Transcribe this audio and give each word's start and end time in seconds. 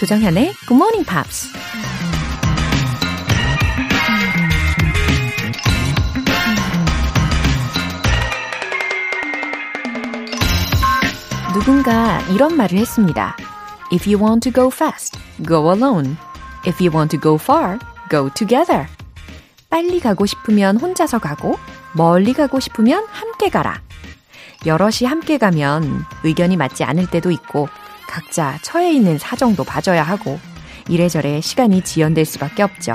조정현의 0.00 0.54
Good 0.66 0.72
Morning 0.72 1.06
Pops. 1.06 1.52
누군가 11.52 12.18
이런 12.28 12.56
말을 12.56 12.78
했습니다. 12.78 13.36
If 13.92 14.10
you 14.10 14.24
want 14.24 14.50
to 14.50 14.52
go 14.54 14.68
fast, 14.72 15.18
go 15.46 15.70
alone. 15.70 16.16
If 16.66 16.82
you 16.82 16.90
want 16.96 17.14
to 17.14 17.20
go 17.20 17.34
far, 17.34 17.78
go 18.10 18.30
together. 18.32 18.86
빨리 19.68 20.00
가고 20.00 20.24
싶으면 20.24 20.78
혼자서 20.78 21.18
가고, 21.18 21.58
멀리 21.92 22.32
가고 22.32 22.58
싶으면 22.58 23.04
함께 23.10 23.50
가라. 23.50 23.82
여럿이 24.64 25.06
함께 25.06 25.36
가면 25.36 26.06
의견이 26.24 26.56
맞지 26.56 26.84
않을 26.84 27.10
때도 27.10 27.30
있고, 27.30 27.68
각자 28.10 28.58
처해 28.62 28.92
있는 28.92 29.18
사정도 29.18 29.62
봐줘야 29.64 30.02
하고, 30.02 30.38
이래저래 30.88 31.40
시간이 31.40 31.82
지연될 31.82 32.24
수밖에 32.24 32.62
없죠. 32.62 32.94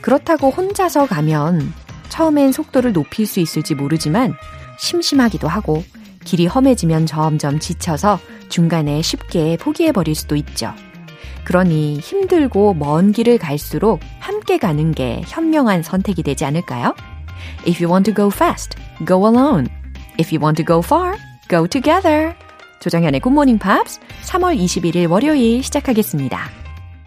그렇다고 0.00 0.50
혼자서 0.50 1.06
가면 1.06 1.72
처음엔 2.08 2.52
속도를 2.52 2.92
높일 2.92 3.26
수 3.26 3.40
있을지 3.40 3.74
모르지만 3.74 4.34
심심하기도 4.78 5.46
하고 5.46 5.84
길이 6.24 6.46
험해지면 6.46 7.06
점점 7.06 7.58
지쳐서 7.58 8.18
중간에 8.48 9.02
쉽게 9.02 9.58
포기해버릴 9.58 10.14
수도 10.14 10.36
있죠. 10.36 10.72
그러니 11.44 11.98
힘들고 11.98 12.74
먼 12.74 13.12
길을 13.12 13.38
갈수록 13.38 14.00
함께 14.18 14.58
가는 14.58 14.92
게 14.92 15.22
현명한 15.26 15.82
선택이 15.82 16.22
되지 16.22 16.44
않을까요? 16.44 16.94
If 17.66 17.82
you 17.82 17.90
want 17.90 18.10
to 18.10 18.14
go 18.14 18.28
fast, 18.28 18.76
go 19.06 19.26
alone. 19.26 19.68
If 20.18 20.34
you 20.34 20.42
want 20.42 20.62
to 20.62 20.66
go 20.66 20.80
far, 20.80 21.16
go 21.48 21.66
together. 21.66 22.34
조정현의 22.80 23.20
굿모닝 23.20 23.58
팝스 23.58 24.00
3월 24.22 24.58
21일 24.58 25.10
월요일 25.10 25.62
시작하겠습니다. 25.62 26.48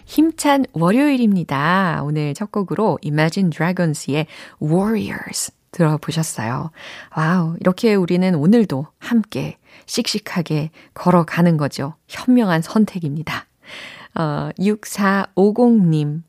힘찬 0.06 0.66
월요일입니다. 0.72 2.02
오늘 2.04 2.36
첫 2.36 2.52
곡으로 2.52 3.00
Imagine 3.04 3.50
Dragons의 3.50 4.28
Warriors 4.62 5.52
들어보셨어요. 5.72 6.70
와우, 7.18 7.56
이렇게 7.60 7.96
우리는 7.96 8.36
오늘도 8.36 8.86
함께 9.00 9.58
씩씩하게 9.88 10.70
걸어가는 10.94 11.58
거죠. 11.58 11.96
현명한 12.08 12.62
선택입니다. 12.62 13.48
어, 14.14 14.52
6450님. 14.60 16.22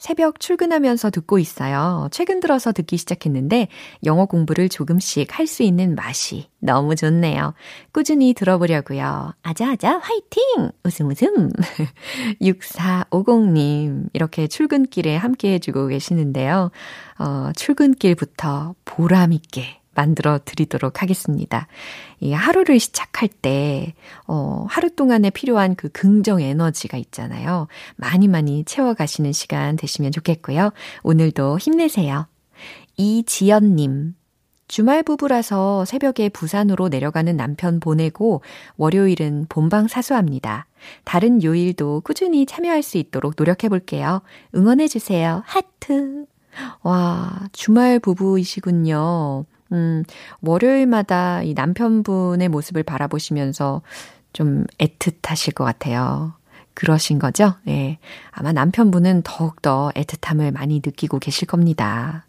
새벽 0.00 0.40
출근하면서 0.40 1.10
듣고 1.10 1.38
있어요. 1.38 2.08
최근 2.10 2.40
들어서 2.40 2.72
듣기 2.72 2.96
시작했는데 2.96 3.68
영어 4.04 4.24
공부를 4.24 4.68
조금씩 4.70 5.38
할 5.38 5.46
수 5.46 5.62
있는 5.62 5.94
맛이 5.96 6.48
너무 6.60 6.94
좋네요. 6.94 7.54
꾸준히 7.92 8.34
들어보려고요. 8.34 9.34
아자아자 9.42 9.98
화이팅! 9.98 10.70
웃음 10.84 11.10
웃음. 11.10 11.50
6450님 12.40 14.08
이렇게 14.12 14.46
출근길에 14.46 15.16
함께 15.16 15.54
해주고 15.54 15.88
계시는데요. 15.88 16.70
어, 17.18 17.50
출근길부터 17.56 18.74
보람 18.84 19.32
있게 19.32 19.79
만들어 19.94 20.38
드리도록 20.44 21.02
하겠습니다. 21.02 21.66
이 22.20 22.32
하루를 22.32 22.78
시작할 22.78 23.28
때, 23.28 23.94
어, 24.26 24.66
하루 24.68 24.94
동안에 24.94 25.30
필요한 25.30 25.74
그 25.74 25.88
긍정 25.88 26.40
에너지가 26.40 26.96
있잖아요. 26.98 27.66
많이 27.96 28.28
많이 28.28 28.64
채워가시는 28.64 29.32
시간 29.32 29.76
되시면 29.76 30.12
좋겠고요. 30.12 30.72
오늘도 31.02 31.58
힘내세요. 31.58 32.26
이지연님. 32.96 34.14
주말 34.68 35.02
부부라서 35.02 35.84
새벽에 35.84 36.28
부산으로 36.28 36.88
내려가는 36.88 37.36
남편 37.36 37.80
보내고 37.80 38.42
월요일은 38.76 39.46
본방 39.48 39.88
사수합니다. 39.88 40.66
다른 41.02 41.42
요일도 41.42 42.02
꾸준히 42.02 42.46
참여할 42.46 42.84
수 42.84 42.96
있도록 42.96 43.34
노력해 43.36 43.68
볼게요. 43.68 44.22
응원해 44.54 44.86
주세요. 44.86 45.42
하트. 45.44 46.24
와, 46.82 47.48
주말 47.52 47.98
부부이시군요. 47.98 49.44
음, 49.72 50.04
월요일마다 50.40 51.42
이 51.42 51.54
남편분의 51.54 52.48
모습을 52.48 52.82
바라보시면서 52.82 53.82
좀 54.32 54.64
애틋하실 54.78 55.54
것 55.54 55.64
같아요. 55.64 56.34
그러신 56.74 57.18
거죠? 57.18 57.54
예. 57.68 57.98
아마 58.30 58.52
남편분은 58.52 59.22
더욱더 59.22 59.90
애틋함을 59.94 60.52
많이 60.52 60.76
느끼고 60.76 61.18
계실 61.18 61.46
겁니다. 61.46 62.26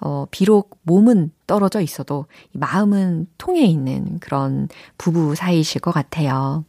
어, 0.00 0.26
비록 0.30 0.78
몸은 0.82 1.32
떨어져 1.46 1.80
있어도 1.80 2.26
마음은 2.52 3.26
통해 3.38 3.62
있는 3.62 4.18
그런 4.20 4.68
부부 4.98 5.34
사이실 5.34 5.80
것 5.80 5.90
같아요. 5.90 6.64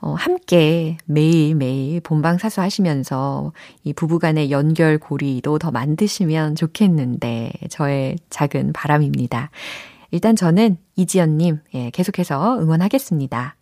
어, 0.00 0.14
함께 0.14 0.96
매일매일 1.04 2.00
본방사수 2.00 2.60
하시면서 2.60 3.52
이 3.84 3.92
부부간의 3.92 4.50
연결고리도 4.50 5.58
더 5.58 5.70
만드시면 5.70 6.54
좋겠는데 6.56 7.52
저의 7.68 8.16
작은 8.30 8.72
바람입니다. 8.72 9.50
일단 10.10 10.36
저는 10.36 10.78
이지연님 10.96 11.60
예, 11.74 11.90
계속해서 11.90 12.60
응원하겠습니다. 12.60 13.56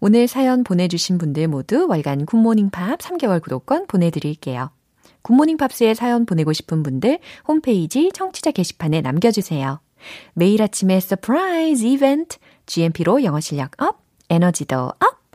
오늘 0.00 0.28
사연 0.28 0.64
보내주신 0.64 1.18
분들 1.18 1.48
모두 1.48 1.86
월간 1.88 2.26
굿모닝 2.26 2.70
팝스 2.70 2.98
3개월 2.98 3.42
구독권 3.42 3.86
보내드릴게요. 3.86 4.70
굿모닝 5.22 5.56
팝스에 5.56 5.94
사연 5.94 6.24
보내고 6.24 6.52
싶은 6.52 6.82
분들 6.82 7.18
홈페이지 7.48 8.10
청취자 8.12 8.52
게시판에 8.52 9.00
남겨주세요. 9.00 9.80
매일 10.34 10.62
아침에 10.62 11.00
surprise 11.00 11.84
이벤트 11.84 12.38
GMP로 12.66 13.24
영어 13.24 13.40
실력 13.40 13.72
up, 13.82 14.02
에너지도 14.30 14.76
up! 15.00 15.25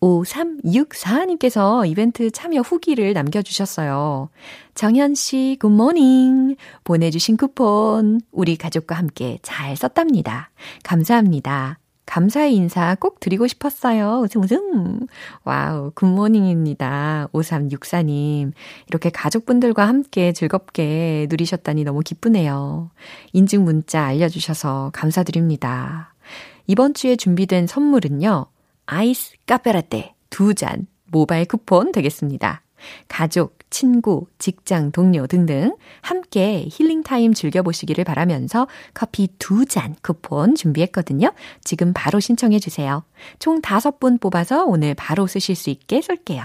5364님께서 0.00 1.88
이벤트 1.88 2.30
참여 2.30 2.60
후기를 2.60 3.12
남겨주셨어요. 3.12 4.28
정현 4.74 5.14
씨, 5.14 5.56
good 5.60 5.92
morning. 5.92 6.56
보내주신 6.84 7.36
쿠폰, 7.36 8.20
우리 8.32 8.56
가족과 8.56 8.96
함께 8.96 9.38
잘 9.42 9.76
썼답니다. 9.76 10.50
감사합니다. 10.82 11.78
감사의 12.04 12.54
인사 12.54 12.94
꼭 12.96 13.20
드리고 13.20 13.46
싶었어요. 13.46 14.20
웃음 14.24 14.42
웃음. 14.42 15.06
와우, 15.44 15.92
good 15.94 16.24
morning입니다. 16.24 17.28
5364님. 17.32 18.52
이렇게 18.88 19.08
가족분들과 19.08 19.86
함께 19.88 20.32
즐겁게 20.32 21.26
누리셨다니 21.30 21.84
너무 21.84 22.00
기쁘네요. 22.00 22.90
인증 23.32 23.64
문자 23.64 24.04
알려주셔서 24.04 24.90
감사드립니다. 24.92 26.12
이번 26.66 26.92
주에 26.94 27.16
준비된 27.16 27.66
선물은요. 27.66 28.46
아이스 28.86 29.34
카페라떼 29.46 30.14
두 30.30 30.54
잔 30.54 30.86
모바일 31.10 31.44
쿠폰 31.44 31.92
되겠습니다. 31.92 32.62
가족, 33.06 33.58
친구, 33.70 34.26
직장 34.38 34.90
동료 34.90 35.26
등등 35.28 35.76
함께 36.00 36.66
healing 36.68 37.02
time 37.04 37.32
즐겨보시기를 37.32 38.02
바라면서 38.04 38.66
커피 38.92 39.28
두 39.38 39.64
잔 39.66 39.94
쿠폰 40.02 40.54
준비했거든요. 40.56 41.32
지금 41.62 41.92
바로 41.92 42.18
신청해 42.18 42.58
주세요. 42.58 43.04
총 43.38 43.60
다섯 43.60 44.00
분 44.00 44.18
뽑아서 44.18 44.64
오늘 44.64 44.94
바로 44.94 45.26
쓰실 45.26 45.54
수 45.54 45.70
있게 45.70 46.00
쏠게요. 46.02 46.44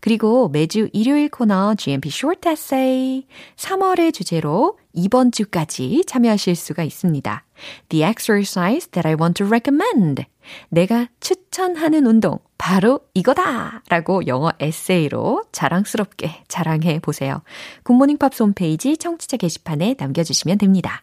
그리고 0.00 0.48
매주 0.48 0.88
일요일 0.92 1.28
코너 1.28 1.74
GMP 1.74 2.08
Short 2.08 2.48
Essay 2.48 3.26
3월의 3.56 4.12
주제로 4.12 4.78
이번 4.92 5.32
주까지 5.32 6.04
참여하실 6.06 6.56
수가 6.56 6.82
있습니다. 6.82 7.44
The 7.88 8.04
exercise 8.04 8.90
that 8.90 9.06
I 9.06 9.14
want 9.14 9.42
to 9.42 9.46
recommend. 9.46 10.24
내가 10.68 11.08
추천하는 11.20 12.06
운동 12.06 12.38
바로 12.58 13.00
이거다! 13.14 13.82
라고 13.88 14.26
영어 14.26 14.50
에세이로 14.58 15.44
자랑스럽게 15.52 16.44
자랑해 16.48 16.98
보세요. 17.00 17.42
굿모닝 17.84 18.18
팝스 18.18 18.42
홈페이지 18.42 18.96
청취자 18.96 19.36
게시판에 19.36 19.96
남겨주시면 19.98 20.58
됩니다. 20.58 21.02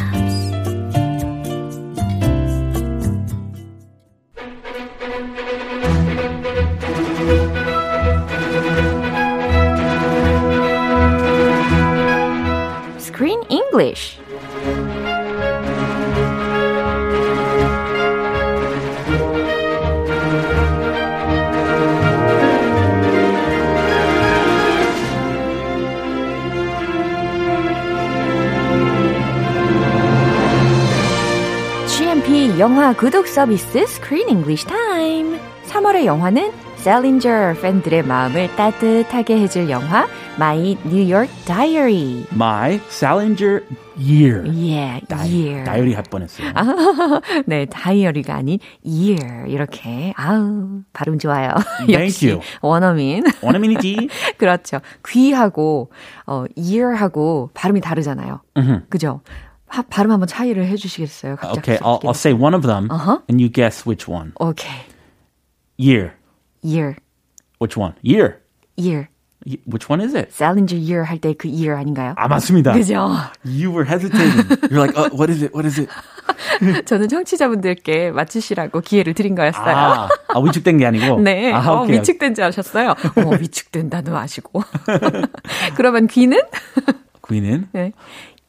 영화 32.91 32.99
구독 32.99 33.25
서비스 33.25 33.79
Screen 33.83 34.27
English 34.27 34.67
Time. 34.67 35.39
3월의 35.67 36.03
영화는 36.03 36.51
Salinger 36.79 37.57
팬들의 37.61 38.03
마음을 38.03 38.53
따뜻하게 38.57 39.39
해줄 39.39 39.69
영화 39.69 40.07
My 40.35 40.75
New 40.85 41.09
York 41.13 41.31
Diary. 41.45 42.25
My 42.33 42.81
Salinger 42.89 43.63
Year. 43.97 44.43
Yeah, 44.45 44.99
year. 45.23 45.63
다이어리 45.63 45.93
할 45.93 46.03
뻔했어요. 46.03 46.51
아, 46.53 47.21
네, 47.47 47.65
다이어리가 47.65 48.35
아닌 48.35 48.59
year 48.85 49.47
이렇게 49.47 50.13
아우 50.17 50.81
발음 50.91 51.17
좋아요. 51.17 51.55
Thank 51.87 52.27
you. 52.27 52.41
원어민. 52.61 53.23
원어민이지? 53.41 54.09
그렇죠. 54.37 54.79
귀하고 55.07 55.91
어 56.27 56.43
year하고 56.57 57.51
발음이 57.53 57.79
다르잖아요. 57.79 58.41
그죠? 58.89 59.21
하, 59.71 59.81
발음 59.83 60.11
한번 60.11 60.27
차이를 60.27 60.67
해주시겠어요? 60.67 61.37
Okay, 61.57 61.77
I'll, 61.79 61.99
I'll 62.03 62.13
say 62.13 62.33
one 62.33 62.53
of 62.53 62.63
them, 62.67 62.89
Uh-huh. 62.91 63.19
and 63.29 63.39
you 63.41 63.47
guess 63.49 63.85
which 63.87 64.07
one. 64.07 64.33
오케이. 64.39 64.69
Year. 65.79 66.13
year, 66.61 66.97
Which 67.59 67.77
one? 67.77 67.93
Year. 68.03 68.41
year. 68.77 69.07
Which 69.65 69.89
one 69.89 70.01
is 70.01 70.13
it? 70.13 70.29
Salinger 70.31 70.77
year 70.77 71.03
할 71.05 71.17
때 71.17 71.33
그 71.33 71.47
year 71.49 71.73
아닌가요? 71.75 72.13
아, 72.15 72.27
맞습니다. 72.27 72.73
그죠? 72.73 73.09
You 73.43 73.71
were 73.71 73.85
hesitating. 73.85 74.45
You're 74.69 74.77
like, 74.77 74.93
uh, 74.95 75.09
what 75.15 75.31
is 75.31 75.41
it? 75.41 75.51
What 75.55 75.65
is 75.65 75.79
it? 75.79 75.89
저는 76.85 77.07
청취자분들께 77.07 78.11
맞추시라고 78.11 78.81
기회를 78.81 79.15
드린 79.15 79.33
거였어요. 79.33 79.75
아, 79.75 80.09
아 80.27 80.39
위축된 80.39 80.77
게 80.77 80.85
아니고? 80.85 81.21
네, 81.21 81.51
아, 81.51 81.71
어. 81.71 81.85
위축된 81.85 82.35
줄 82.35 82.43
아셨어요? 82.43 82.89
어, 82.91 83.29
위축된다도 83.39 84.15
아시고. 84.15 84.61
그러면 85.75 86.05
귀는? 86.05 86.39
귀는? 87.27 87.67
네. 87.71 87.93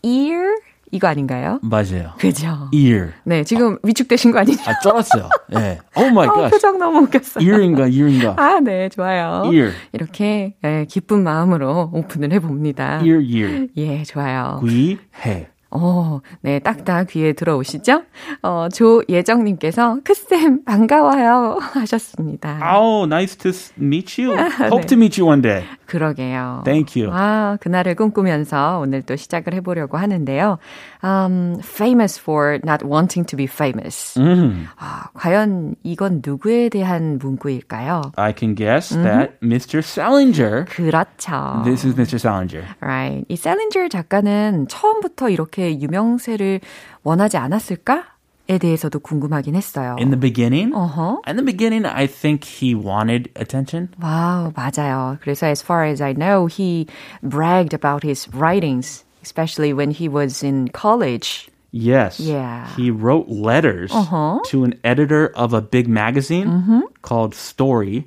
ear 0.03 0.57
이거 0.93 1.09
아닌가요? 1.09 1.59
맞아요. 1.63 2.13
그죠? 2.19 2.69
Ear. 2.71 3.13
네, 3.25 3.43
지금 3.45 3.79
위축되신 3.83 4.31
거 4.31 4.39
아니죠? 4.41 4.63
아, 4.71 4.79
쩔었어요. 4.81 5.29
예. 5.57 5.79
Oh 5.97 6.09
my 6.11 6.29
어, 6.29 6.35
gosh. 6.35 6.51
표정 6.51 6.79
너무 6.79 6.99
웃겼어요. 7.05 7.43
Ear인가, 7.43 7.89
ear인가. 7.89 8.35
아, 8.39 8.61
네, 8.61 8.91
좋아요. 8.91 9.51
Ear. 9.51 9.73
이렇게 9.93 10.55
예, 10.63 10.85
기쁜 10.89 11.25
마음으로 11.25 11.91
오픈을 11.95 12.33
해봅니다. 12.33 13.01
Ear, 13.03 13.23
ear. 13.25 13.69
예, 13.79 14.03
좋아요. 14.05 14.61
귀, 14.69 14.99
해. 15.25 15.49
어, 15.75 16.21
네, 16.43 16.59
딱딱 16.59 17.07
귀에 17.09 17.33
들어오시죠? 17.33 18.03
어, 18.43 18.69
조예정님께서 18.73 19.99
크쌤 20.05 20.65
반가워요 20.65 21.59
하셨습니다. 21.61 22.61
Oh, 22.77 23.05
nice 23.07 23.37
to 23.39 23.51
meet 23.81 24.21
you. 24.23 24.37
네. 24.37 24.43
Hope 24.69 24.87
to 24.87 24.97
meet 24.97 25.21
you 25.21 25.29
one 25.29 25.41
day. 25.43 25.65
그러게요. 25.87 26.63
Thank 26.65 27.01
you. 27.03 27.13
아, 27.15 27.57
그날을 27.61 27.95
꿈꾸면서 27.95 28.79
오늘 28.83 29.03
또 29.03 29.17
시작을 29.17 29.55
해보려고 29.55 29.99
하는데요. 29.99 30.59
Um, 31.03 31.59
famous 31.61 32.19
for 32.21 32.59
not 32.65 32.85
wanting 32.85 33.27
to 33.29 33.37
be 33.37 33.47
famous. 33.47 34.19
음. 34.19 34.67
아, 34.79 35.09
과연 35.15 35.75
이건 35.83 36.23
누구에 36.25 36.69
대한 36.69 37.19
문구일까요? 37.19 38.13
I 38.17 38.33
can 38.37 38.55
guess 38.55 38.93
Mm-hmm. 38.93 39.05
that 39.05 39.39
Mr. 39.43 39.79
Salinger. 39.79 40.65
그렇죠. 40.67 41.63
This 41.65 41.87
is 41.87 41.95
Mr. 41.97 42.17
Salinger. 42.17 42.67
Right. 42.81 43.25
이 43.29 43.37
셀린저 43.37 43.89
작가는 43.89 44.67
처음부터 44.69 45.29
이렇게 45.31 45.62
유명세를 45.80 46.62
원하지 47.04 47.38
않았을까에 47.38 48.58
대해서도 48.60 49.00
궁금하긴 49.00 49.56
했어요. 49.56 49.96
In 50.00 50.10
the 50.10 50.20
beginning, 50.20 50.74
어허. 50.74 51.22
in 51.28 51.36
the 51.38 51.46
beginning, 51.46 51.86
I 51.86 52.08
think 52.08 52.46
he 52.46 52.74
wanted 52.76 53.30
attention. 53.36 53.90
와우, 54.02 54.52
맞아요. 54.56 55.18
그래서 55.22 55.48
as 55.48 55.62
far 55.62 55.86
as 55.86 56.02
I 56.02 56.14
know, 56.14 56.48
he 56.48 56.88
bragged 57.22 57.74
about 57.74 58.04
his 58.04 58.28
writings, 58.34 59.04
especially 59.24 59.74
when 59.74 59.92
he 59.92 60.08
was 60.08 60.44
in 60.44 60.70
college. 60.70 61.50
Yes. 61.74 62.18
Yeah. 62.22 62.66
He 62.78 62.90
wrote 62.90 63.28
letters 63.28 63.92
Uh-huh. 63.94 64.40
to 64.50 64.64
an 64.64 64.80
editor 64.86 65.30
of 65.36 65.54
a 65.54 65.60
big 65.62 65.88
magazine 65.90 66.48
Mm-hmm. 66.48 66.80
called 67.04 67.36
Story, 67.36 68.06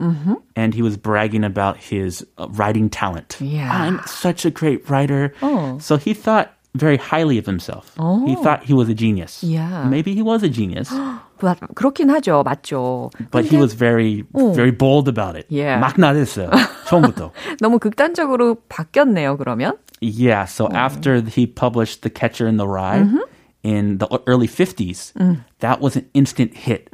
and 0.57 0.75
he 0.75 0.81
was 0.83 0.97
bragging 0.97 1.45
about 1.45 1.77
his 1.77 2.25
uh, 2.39 2.49
writing 2.57 2.89
talent. 2.89 3.37
Yeah. 3.39 3.69
I'm 3.71 4.01
such 4.07 4.45
a 4.47 4.51
great 4.51 4.89
writer. 4.89 5.35
Oh. 5.43 5.77
So 5.79 5.99
he 5.99 6.15
thought 6.15 6.53
very 6.75 6.97
highly 6.97 7.37
of 7.39 7.47
himself. 7.47 7.95
He 8.27 8.37
thought 8.37 8.63
he 8.65 8.75
was 8.75 8.89
a 8.89 8.95
genius. 8.95 9.43
Yeah. 9.43 9.85
Maybe 9.89 10.15
he 10.15 10.23
was 10.23 10.43
a 10.43 10.49
genius, 10.49 10.89
맞- 11.41 11.59
그렇긴 11.75 12.11
하죠. 12.15 12.45
맞죠. 12.45 13.11
but 13.33 13.45
he 13.45 13.57
was 13.57 13.73
very, 13.75 14.25
very 14.35 14.71
bold 14.71 15.09
about 15.09 15.35
it. 15.37 15.47
Yeah. 15.49 15.81
막 15.81 15.97
나댔어요. 15.99 16.51
처음부터. 16.87 17.33
너무 17.61 17.79
극단적으로 17.81 18.57
바뀌었네요, 18.69 19.37
그러면. 19.37 19.75
Yeah, 20.01 20.45
so 20.47 20.69
after 20.73 21.21
he 21.21 21.47
published 21.47 22.03
The 22.03 22.11
Catcher 22.11 22.47
in 22.47 22.57
the 22.57 22.67
Rye 22.69 23.01
Mm-hmm. 23.03 23.19
in 23.63 23.99
the 23.99 24.07
early 24.27 24.47
50s, 24.49 25.13
Mm. 25.19 25.45
that 25.61 25.81
was 25.81 25.97
an 25.97 26.07
instant 26.15 26.55
hit. 26.55 26.89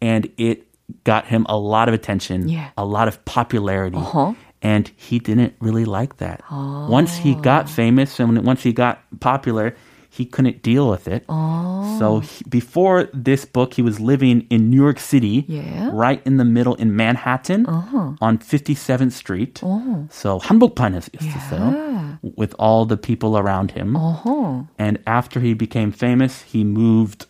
And 0.00 0.28
it 0.36 0.68
got 1.04 1.24
him 1.26 1.46
a 1.48 1.56
lot 1.58 1.88
of 1.88 1.94
attention, 1.94 2.42
Mm-hmm. 2.46 2.50
Yeah. 2.52 2.68
a 2.76 2.84
lot 2.84 3.08
of 3.08 3.24
popularity. 3.24 3.96
Uh-huh. 3.98 4.34
And 4.62 4.90
he 4.96 5.18
didn't 5.18 5.54
really 5.60 5.84
like 5.84 6.16
that. 6.18 6.40
Once 6.50 7.16
he 7.16 7.34
got 7.36 7.68
famous 7.68 8.18
and 8.18 8.42
once 8.44 8.62
he 8.62 8.72
got 8.72 9.00
popular, 9.20 9.76
he 10.08 10.24
couldn't 10.24 10.62
deal 10.62 10.88
with 10.88 11.06
it. 11.06 11.24
So 12.00 12.20
he, 12.20 12.42
before 12.48 13.08
this 13.12 13.44
book, 13.44 13.74
he 13.74 13.82
was 13.82 14.00
living 14.00 14.46
in 14.48 14.70
New 14.70 14.80
York 14.80 14.98
City, 14.98 15.44
Yeah. 15.46 15.90
right 15.92 16.20
in 16.24 16.38
the 16.38 16.44
middle 16.44 16.74
in 16.76 16.96
Manhattan 16.96 17.66
on 17.68 18.38
57th 18.38 19.12
Street. 19.12 19.60
So 20.10 20.40
한복판이었어요 20.40 22.18
with 22.36 22.54
all 22.58 22.86
the 22.86 22.96
people 22.96 23.36
around 23.36 23.72
him. 23.72 23.94
어허. 23.94 24.66
And 24.78 24.98
after 25.06 25.40
he 25.40 25.52
became 25.54 25.92
famous, 25.92 26.42
he 26.42 26.64
moved 26.64 27.26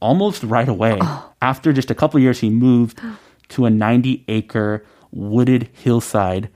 almost 0.00 0.42
right 0.44 0.68
away. 0.68 1.00
After 1.42 1.72
just 1.72 1.90
a 1.90 1.94
couple 1.94 2.18
of 2.18 2.22
years, 2.22 2.38
he 2.40 2.50
moved 2.50 3.00
to 3.50 3.66
a 3.66 3.70
90 3.70 4.24
acre 4.28 4.84
wooded 5.12 5.68
hillside, 5.72 6.48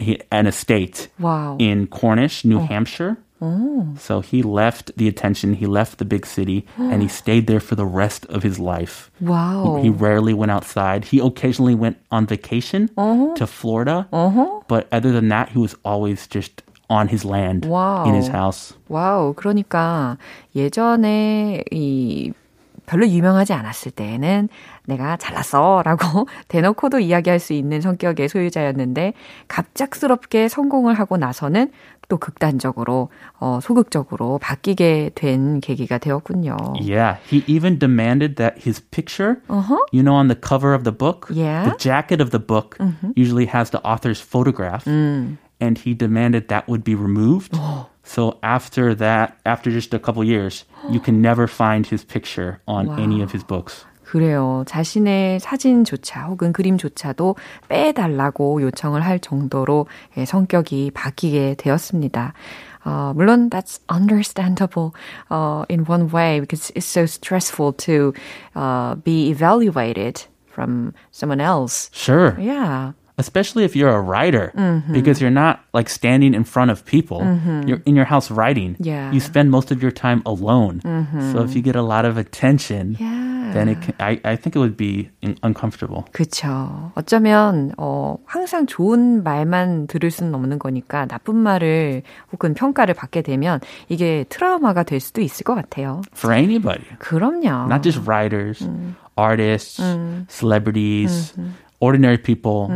he- 0.00 0.20
an 0.30 0.46
estate 0.46 1.08
Wow. 1.20 1.56
in 1.58 1.86
Cornish, 1.86 2.44
New 2.44 2.58
Hampshire. 2.60 3.16
So 4.00 4.20
he 4.24 4.40
left 4.42 4.96
the 4.96 5.06
attention, 5.06 5.52
he 5.60 5.66
left 5.66 5.98
the 5.98 6.06
big 6.08 6.24
city, 6.24 6.64
and 6.80 7.02
he 7.02 7.08
stayed 7.08 7.46
there 7.46 7.60
for 7.60 7.74
the 7.76 7.84
rest 7.84 8.24
of 8.32 8.42
his 8.42 8.58
life. 8.58 9.10
와우. 9.22 9.82
He 9.84 9.90
rarely 9.90 10.32
went 10.32 10.48
outside. 10.50 11.12
He 11.12 11.20
occasionally 11.20 11.74
went 11.76 11.98
on 12.10 12.24
vacation 12.24 12.88
to 13.36 13.44
Florida. 13.46 14.08
But 14.66 14.88
other 14.90 15.12
than 15.12 15.28
that, 15.28 15.50
he 15.52 15.58
was 15.60 15.76
always 15.84 16.24
just 16.26 16.64
on 16.88 17.08
his 17.08 17.24
land 17.24 17.66
Wow. 17.68 18.04
in 18.08 18.14
his 18.16 18.28
house. 18.32 18.72
와우, 18.88 19.34
그러니까 19.36 20.16
예전에 20.56 21.64
이 21.70 22.32
별로 22.89 23.07
유명하지 23.07 23.53
않았을 23.53 23.91
때에는 23.91 24.49
내가 24.87 25.15
잘났어 25.17 25.83
라고 25.85 26.27
대놓고도 26.47 26.99
이야기할 26.99 27.37
수 27.39 27.53
있는 27.53 27.81
성격의 27.81 28.27
소유자였는데 28.29 29.13
갑작스럽게 29.47 30.47
성공을 30.49 30.95
하고 30.95 31.17
나서는 31.17 31.69
또 32.07 32.17
극단적으로 32.17 33.09
어, 33.39 33.59
소극적으로 33.61 34.39
바뀌게 34.39 35.11
된 35.13 35.59
계기가 35.59 35.99
되었군요. 35.99 36.57
Yeah, 36.81 37.19
he 37.31 37.43
even 37.45 37.77
demanded 37.77 38.35
that 38.37 38.57
his 38.57 38.81
picture, 38.89 39.37
Uh-huh. 39.47 39.77
you 39.93 40.01
know, 40.01 40.15
on 40.15 40.27
the 40.27 40.35
cover 40.35 40.73
of 40.73 40.83
the 40.83 40.91
book, 40.91 41.27
Yeah. 41.29 41.61
Mm-hmm. 41.61 41.69
the 41.69 41.77
jacket 41.77 42.19
of 42.23 42.31
the 42.31 42.41
book 42.43 42.75
usually 43.15 43.45
has 43.45 43.69
the 43.69 43.79
author's 43.85 44.19
photograph, 44.19 44.85
Mm. 44.89 45.37
and 45.61 45.77
he 45.77 45.93
demanded 45.93 46.47
that 46.49 46.65
would 46.67 46.83
be 46.83 46.95
removed. 46.95 47.53
Oh. 48.08 48.08
So 48.08 48.38
after 48.42 48.94
that, 48.96 49.36
after 49.46 49.70
just 49.70 49.94
a 49.94 49.98
couple 49.98 50.24
years, 50.24 50.64
you 50.90 51.00
can 51.00 51.22
never 51.22 51.46
find 51.46 51.86
his 51.86 52.04
picture 52.04 52.60
on 52.66 52.88
any 53.00 53.22
of 53.22 53.32
his 53.32 53.44
books. 53.44 53.84
그래요. 54.04 54.62
자신의 54.66 55.40
사진조차 55.40 56.26
혹은 56.26 56.52
그림조차도 56.52 57.34
빼달라고 57.68 58.62
요청을 58.62 59.00
할 59.00 59.18
정도로 59.18 59.86
예, 60.16 60.24
성격이 60.24 60.92
바뀌게 60.92 61.56
되었습니다. 61.58 62.32
어, 62.84 63.12
물론 63.16 63.48
that's 63.50 63.80
understandable 63.88 64.92
uh, 65.30 65.64
in 65.68 65.84
one 65.88 66.10
way 66.12 66.38
because 66.38 66.70
it's 66.76 66.86
so 66.86 67.06
stressful 67.06 67.72
to 67.72 68.12
uh, 68.54 68.94
be 68.96 69.30
evaluated 69.30 70.22
from 70.46 70.92
someone 71.10 71.40
else. 71.40 71.90
Sure. 71.92 72.36
Yeah. 72.38 72.92
especially 73.18 73.62
if 73.62 73.76
you're 73.76 73.94
a 73.94 74.00
writer 74.02 74.50
because 74.90 75.20
you're 75.22 75.30
not 75.30 75.60
like 75.72 75.88
standing 75.88 76.34
in 76.34 76.42
front 76.42 76.70
of 76.72 76.84
people 76.84 77.22
you're 77.64 77.80
in 77.86 77.94
your 77.94 78.04
house 78.06 78.28
writing 78.30 78.74
Yeah. 78.80 79.12
you 79.12 79.20
spend 79.20 79.50
most 79.52 79.70
of 79.70 79.80
your 79.82 79.92
time 79.92 80.20
alone 80.26 80.82
so 81.32 81.42
if 81.44 81.54
you 81.54 81.62
get 81.62 81.76
a 81.76 81.82
lot 81.82 82.04
of 82.04 82.18
attention 82.18 82.96
Yeah. 82.98 83.52
then 83.54 83.68
it 83.68 83.78
can, 83.82 83.94
I, 84.00 84.18
I 84.24 84.34
think 84.34 84.56
it 84.56 84.58
would 84.58 84.76
be 84.76 85.10
in- 85.22 85.36
uncomfortable 85.44 86.06
그쵸. 86.10 86.90
어쩌면, 86.96 87.70
어, 87.78 88.16
항상 88.26 88.66
좋은 88.66 89.22
말만 89.22 89.86
들을 89.86 90.10
수는 90.10 90.34
없는 90.34 90.58
거니까 90.58 91.06
나쁜 91.06 91.36
말을 91.36 92.02
혹은 92.32 92.54
평가를 92.54 92.94
받게 92.94 93.22
되면 93.22 93.60
이게 93.88 94.24
트라우마가 94.28 94.82
될 94.82 94.98
수도 94.98 95.20
있을 95.20 95.44
것 95.44 95.54
같아요. 95.54 96.02
for 96.16 96.34
anybody 96.36 96.82
그럼요. 96.98 97.68
not 97.70 97.82
just 97.84 98.00
writers 98.10 98.66
artists 99.16 99.78
celebrities 100.28 101.32
ordinary 101.80 102.16
people 102.18 102.68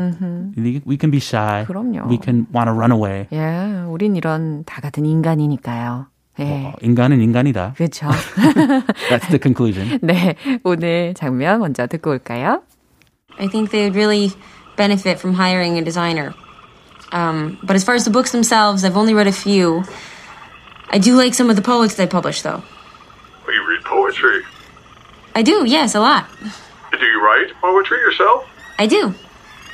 we, 0.56 0.82
we 0.84 0.96
can 0.96 1.10
be 1.10 1.18
shy 1.18 1.64
그럼요. 1.66 2.08
we 2.08 2.18
can 2.18 2.46
want 2.52 2.68
to 2.68 2.72
run 2.74 2.92
away 2.92 3.26
예, 3.32 3.84
우린 3.88 4.16
이런 4.16 4.64
다 4.64 4.80
같은 4.80 5.06
인간이니까요. 5.06 6.06
네. 6.38 6.66
어, 6.66 6.72
인간은 6.82 7.20
인간이다. 7.20 7.74
그렇죠. 7.76 8.06
That's 9.10 9.26
the 9.28 9.40
conclusion. 9.42 9.98
네, 10.02 10.36
오늘 10.62 11.12
장면 11.14 11.58
먼저 11.58 11.86
듣고 11.88 12.10
올까요? 12.10 12.62
I 13.40 13.48
think 13.48 13.70
they 13.70 13.82
would 13.82 13.96
really 13.96 14.30
benefit 14.76 15.18
from 15.18 15.34
hiring 15.34 15.78
a 15.78 15.82
designer. 15.82 16.34
Um, 17.12 17.58
but 17.64 17.74
as 17.74 17.82
far 17.82 17.94
as 17.96 18.04
the 18.04 18.10
books 18.10 18.30
themselves, 18.30 18.84
I've 18.84 18.96
only 18.96 19.14
read 19.14 19.26
a 19.26 19.32
few. 19.32 19.82
I 20.90 20.98
do 20.98 21.16
like 21.16 21.34
some 21.34 21.50
of 21.50 21.56
the 21.56 21.62
poets 21.62 21.94
they 21.96 22.06
publish, 22.06 22.42
though. 22.42 22.62
Well, 23.46 23.54
you 23.54 23.66
read 23.68 23.82
poetry. 23.84 24.42
I 25.34 25.42
do, 25.42 25.64
yes, 25.66 25.94
a 25.94 26.00
lot. 26.00 26.26
Do 26.92 27.04
you 27.04 27.20
write 27.24 27.50
poetry 27.60 27.98
yourself? 27.98 28.44
I 28.78 28.86
do. 28.86 29.14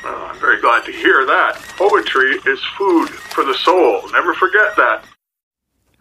Oh, 0.04 0.30
I'm 0.32 0.38
very 0.40 0.60
glad 0.60 0.84
to 0.84 0.92
hear 0.92 1.24
that. 1.26 1.56
Poetry 1.76 2.36
is 2.46 2.60
food 2.76 3.08
for 3.08 3.44
the 3.44 3.54
soul. 3.54 4.02
Never 4.12 4.34
forget 4.34 4.76
that. 4.76 5.04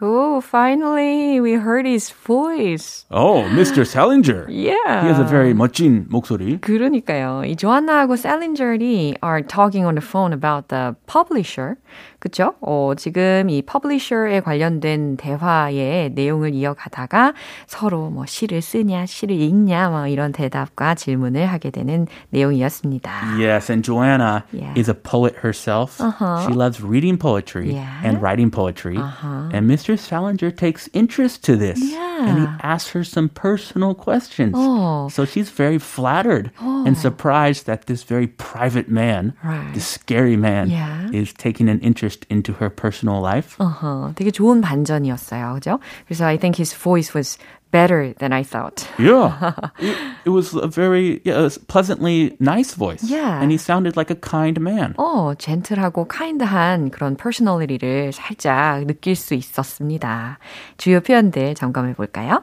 Oh, 0.02 0.42
finally 0.42 1.40
we 1.40 1.54
heard 1.54 1.86
his 1.86 2.10
voice. 2.10 3.06
Oh, 3.10 3.44
Mr. 3.44 3.88
Salinger. 3.88 4.46
Yeah. 4.50 5.02
He 5.02 5.08
has 5.08 5.18
a 5.18 5.24
very 5.24 5.54
멋진 5.54 6.10
목소리. 6.10 6.60
그러니까요. 6.60 7.46
이 7.46 7.56
조한나하고 7.56 8.18
셀린저이 8.18 9.16
are 9.24 9.42
talking 9.42 9.86
on 9.86 9.96
the 9.96 10.02
phone 10.02 10.34
about 10.34 10.68
the 10.68 10.98
publisher. 11.08 11.78
그쵸? 12.20 12.54
어, 12.62 12.94
지금 12.98 13.50
이 13.50 13.62
publisher에 13.62 14.40
관련된 14.42 15.18
대화의 15.18 16.12
내용을 16.12 16.54
이어가다가 16.54 17.34
서로 17.68 18.10
뭐 18.10 18.26
시를 18.26 18.62
쓰냐, 18.62 19.06
시를 19.06 19.36
읽냐, 19.36 19.90
뭐 19.90 20.08
이런 20.08 20.32
대답과 20.32 20.96
질문을 20.96 21.46
하게 21.46 21.70
되는 21.72 22.08
내용이었습니다. 22.30 23.38
Yes, 23.40 23.72
and 23.72 23.84
Joanna 23.84 24.44
Yeah. 24.54 24.74
is 24.78 24.90
a 24.90 24.94
poet 24.96 25.36
herself. 25.44 26.00
Uh-huh. 26.00 26.46
She 26.46 26.54
loves 26.54 26.82
reading 26.84 27.18
poetry 27.18 27.74
Yeah. 27.74 28.02
and 28.04 28.22
writing 28.22 28.52
poetry. 28.52 28.98
Uh-huh. 28.98 29.50
And 29.54 29.70
Mr. 29.70 29.98
Salinger 29.98 30.52
takes 30.52 30.90
interest 30.94 31.44
to 31.46 31.58
this. 31.58 31.80
And 31.82 32.40
he 32.40 32.46
Yeah. 32.46 32.58
asks 32.64 32.92
her 32.94 33.04
some 33.04 33.30
personal 33.30 33.94
questions. 33.96 34.54
Oh. 34.56 35.10
So 35.10 35.26
she's 35.26 35.50
very 35.50 35.78
flattered 35.80 36.52
and 36.62 36.98
surprised 36.98 37.66
that 37.68 37.88
this 37.88 38.04
very 38.04 38.28
private 38.28 38.88
man, 38.90 39.34
Right. 39.44 39.74
this 39.74 39.86
scary 39.88 40.38
man, 40.38 40.70
Yeah. 40.70 41.10
is 41.12 41.34
taking 41.34 41.68
an 41.70 41.80
interest 41.82 42.17
into 42.31 42.55
her 42.61 42.69
personal 42.69 43.21
life. 43.21 43.57
어허, 43.59 44.13
되게 44.15 44.31
좋은 44.31 44.61
반전이었어요. 44.61 45.55
그죠? 45.55 45.79
그래서 46.07 46.27
I 46.27 46.39
think 46.39 46.59
his 46.59 46.75
voice 46.75 47.15
was 47.15 47.39
better 47.71 48.15
than 48.19 48.33
I 48.33 48.43
thought. 48.43 48.87
Yeah. 48.99 49.53
it, 49.79 49.97
it 50.27 50.31
was 50.31 50.55
a 50.55 50.69
very 50.69 51.21
yeah, 51.25 51.43
was 51.43 51.59
pleasantly 51.59 52.37
nice 52.41 52.75
voice. 52.75 53.05
Yeah. 53.05 53.41
And 53.41 53.51
he 53.51 53.59
sounded 53.59 53.97
like 53.97 54.11
a 54.11 54.17
kind 54.17 54.61
man. 54.61 54.95
어, 54.97 55.35
젠틀하고 55.35 56.09
카인드한 56.09 56.91
그런 56.91 57.17
퍼스널리티를 57.17 58.13
살짝 58.13 58.87
느낄 58.87 59.17
수 59.17 59.35
있었습니다. 59.35 60.39
주요 60.77 61.01
표현들 61.01 61.55
점검해 61.55 61.95
볼까요? 61.95 62.43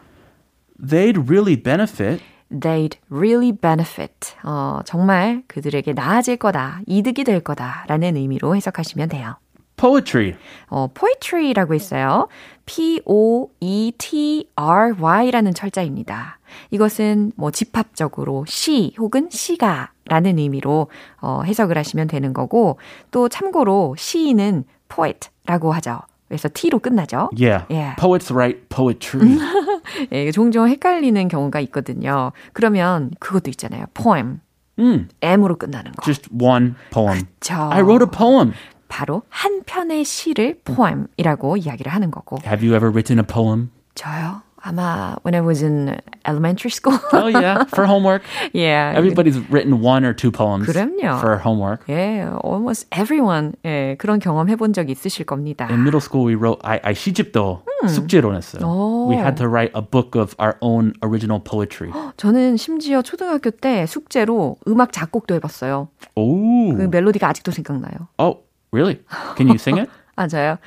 They'd 0.79 1.29
really 1.29 1.55
benefit 1.55 2.22
They'd 2.51 2.98
really 3.10 3.51
benefit. 3.51 4.36
어, 4.44 4.79
정말 4.86 5.44
그들에게 5.48 5.94
나아질 5.94 6.38
거다, 6.38 6.82
이득이 6.86 7.24
될 7.24 7.39
거다라는 7.39 8.15
의미로 8.17 8.55
해석하시면 8.55 9.10
돼요. 9.10 9.38
Poetry. 9.77 10.36
어, 10.70 10.88
poetry라고 10.94 11.74
했어요. 11.74 12.27
P-O-E-T-R-Y라는 14.25 15.53
철자입니다. 15.53 16.39
이것은 16.72 17.32
뭐 17.36 17.51
집합적으로 17.51 18.46
시 18.48 18.94
혹은 18.98 19.29
시가 19.29 19.91
라는 20.08 20.38
의미로 20.39 20.88
어, 21.22 21.41
해석을 21.46 21.77
하시면 21.77 22.08
되는 22.08 22.34
거고 22.34 22.79
또 23.12 23.27
참고로 23.29 23.96
시인은 23.98 24.63
poet라고 24.88 25.72
하죠. 25.74 26.01
그래서 26.27 26.50
T로 26.51 26.79
끝나죠. 26.79 27.29
Yeah. 27.38 27.65
Yeah. 27.70 27.96
Poets 28.00 28.34
write 28.34 28.67
poetry. 28.70 29.38
예, 30.12 30.32
종종 30.32 30.67
헷갈리는 30.67 31.27
경우가 31.27 31.60
있거든요. 31.62 32.32
그러면 32.53 33.12
그것도 33.20 33.50
있잖아요. 33.51 33.86
poem. 33.94 34.39
Mm, 34.77 35.08
M으로 35.22 35.55
끝나는 35.55 35.91
거. 35.94 36.03
just 36.03 36.29
one 36.38 36.74
poem. 36.91 37.22
그쵸. 37.39 37.53
I 37.72 37.82
wrote 37.82 38.03
a 38.03 38.10
poem. 38.12 38.53
바로 38.87 39.23
한 39.29 39.63
편의 39.65 40.03
시를 40.03 40.59
poem이라고 40.63 41.57
이야기를 41.57 41.91
하는 41.91 42.11
거고. 42.11 42.37
Have 42.45 42.65
you 42.65 42.75
ever 42.75 42.89
written 42.89 43.19
a 43.19 43.25
poem? 43.25 43.71
저요? 43.95 44.41
아마 44.65 45.15
when 45.23 45.35
I 45.35 45.41
was 45.45 45.61
in 45.63 45.95
elementary 46.27 46.71
school. 46.71 46.97
Oh 47.13 47.27
yeah, 47.27 47.65
for 47.69 47.85
homework. 47.85 48.23
yeah. 48.51 48.93
Everybody's 48.97 49.37
written 49.51 49.79
one 49.79 50.03
or 50.03 50.11
two 50.13 50.31
poems 50.31 50.65
그럼요. 50.65 51.19
for 51.19 51.37
homework. 51.37 51.85
예, 51.87 52.25
almost 52.43 52.87
everyone 52.91 53.53
예, 53.63 53.95
그런 53.99 54.17
경험 54.19 54.49
해본 54.49 54.73
적 54.73 54.89
있으실 54.89 55.25
겁니다. 55.27 55.67
In 55.69 55.81
middle 55.83 56.01
school, 56.01 56.25
we 56.25 56.33
wrote 56.33 56.59
I, 56.63 56.79
I 56.83 56.93
시집도 56.95 57.61
숙제로 57.87 58.33
냈어요. 58.33 58.65
오. 58.65 59.07
We 59.07 59.17
had 59.17 59.37
to 59.37 59.47
write 59.47 59.71
a 59.75 59.83
book 59.83 60.19
of 60.19 60.33
our 60.41 60.57
own 60.61 60.93
original 61.03 61.39
poetry. 61.39 61.91
저는 62.17 62.57
심지어 62.57 63.03
초등학교 63.03 63.51
때 63.51 63.85
숙제로 63.85 64.57
음악 64.67 64.91
작곡도 64.91 65.35
해봤어요. 65.35 65.89
Oh, 66.15 66.75
그 66.75 66.87
멜로디가 66.89 67.27
아직도 67.27 67.51
생각나요. 67.51 68.09
oh, 68.17 68.39
really? 68.75 69.00
Can 69.38 69.48
you 69.48 69.55
sing 69.55 69.79
it? 69.79 69.89
맞아요. 70.15 70.58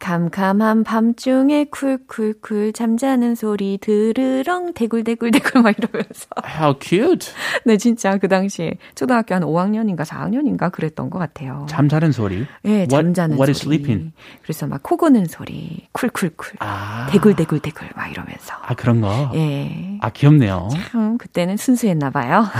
캄캄한 0.00 0.84
밤중에 0.84 1.64
쿨쿨쿨 1.72 2.72
잠자는 2.72 3.34
소리 3.34 3.78
드르렁 3.78 4.72
대굴대굴대굴 4.72 5.62
막 5.62 5.74
이러면서 5.76 6.26
How 6.46 6.74
cute. 6.80 7.32
네 7.64 7.76
진짜 7.76 8.16
그 8.16 8.28
당시에 8.28 8.74
초등학교 8.94 9.34
한 9.34 9.42
5학년인가 9.42 10.02
4학년인가 10.04 10.70
그랬던 10.70 11.10
것 11.10 11.18
같아요. 11.18 11.66
잠자는 11.68 12.12
소리. 12.12 12.46
예, 12.64 12.70
What- 12.70 12.90
잠자는 12.94 13.34
what 13.36 13.50
is 13.50 13.58
소리. 13.64 13.74
sleeping? 13.74 14.12
그래서 14.42 14.68
막 14.68 14.84
코 14.84 14.96
고는 14.96 15.26
소리 15.26 15.88
쿨쿨쿨 15.90 16.52
아, 16.60 17.08
대굴대굴대굴 17.10 17.88
막 17.96 18.08
이러면서 18.08 18.54
아 18.62 18.74
그런 18.74 19.00
거. 19.00 19.32
예. 19.34 19.98
아 20.00 20.10
귀엽네요. 20.10 20.68
참 20.92 21.18
그때는 21.18 21.56
순수했나 21.56 22.10
봐요. 22.10 22.46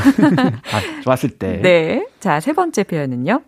아 0.72 1.02
좋았을 1.04 1.30
때. 1.38 1.60
네. 1.62 2.04
자, 2.18 2.40
세 2.40 2.52
번째 2.52 2.82
표현은요. 2.82 3.42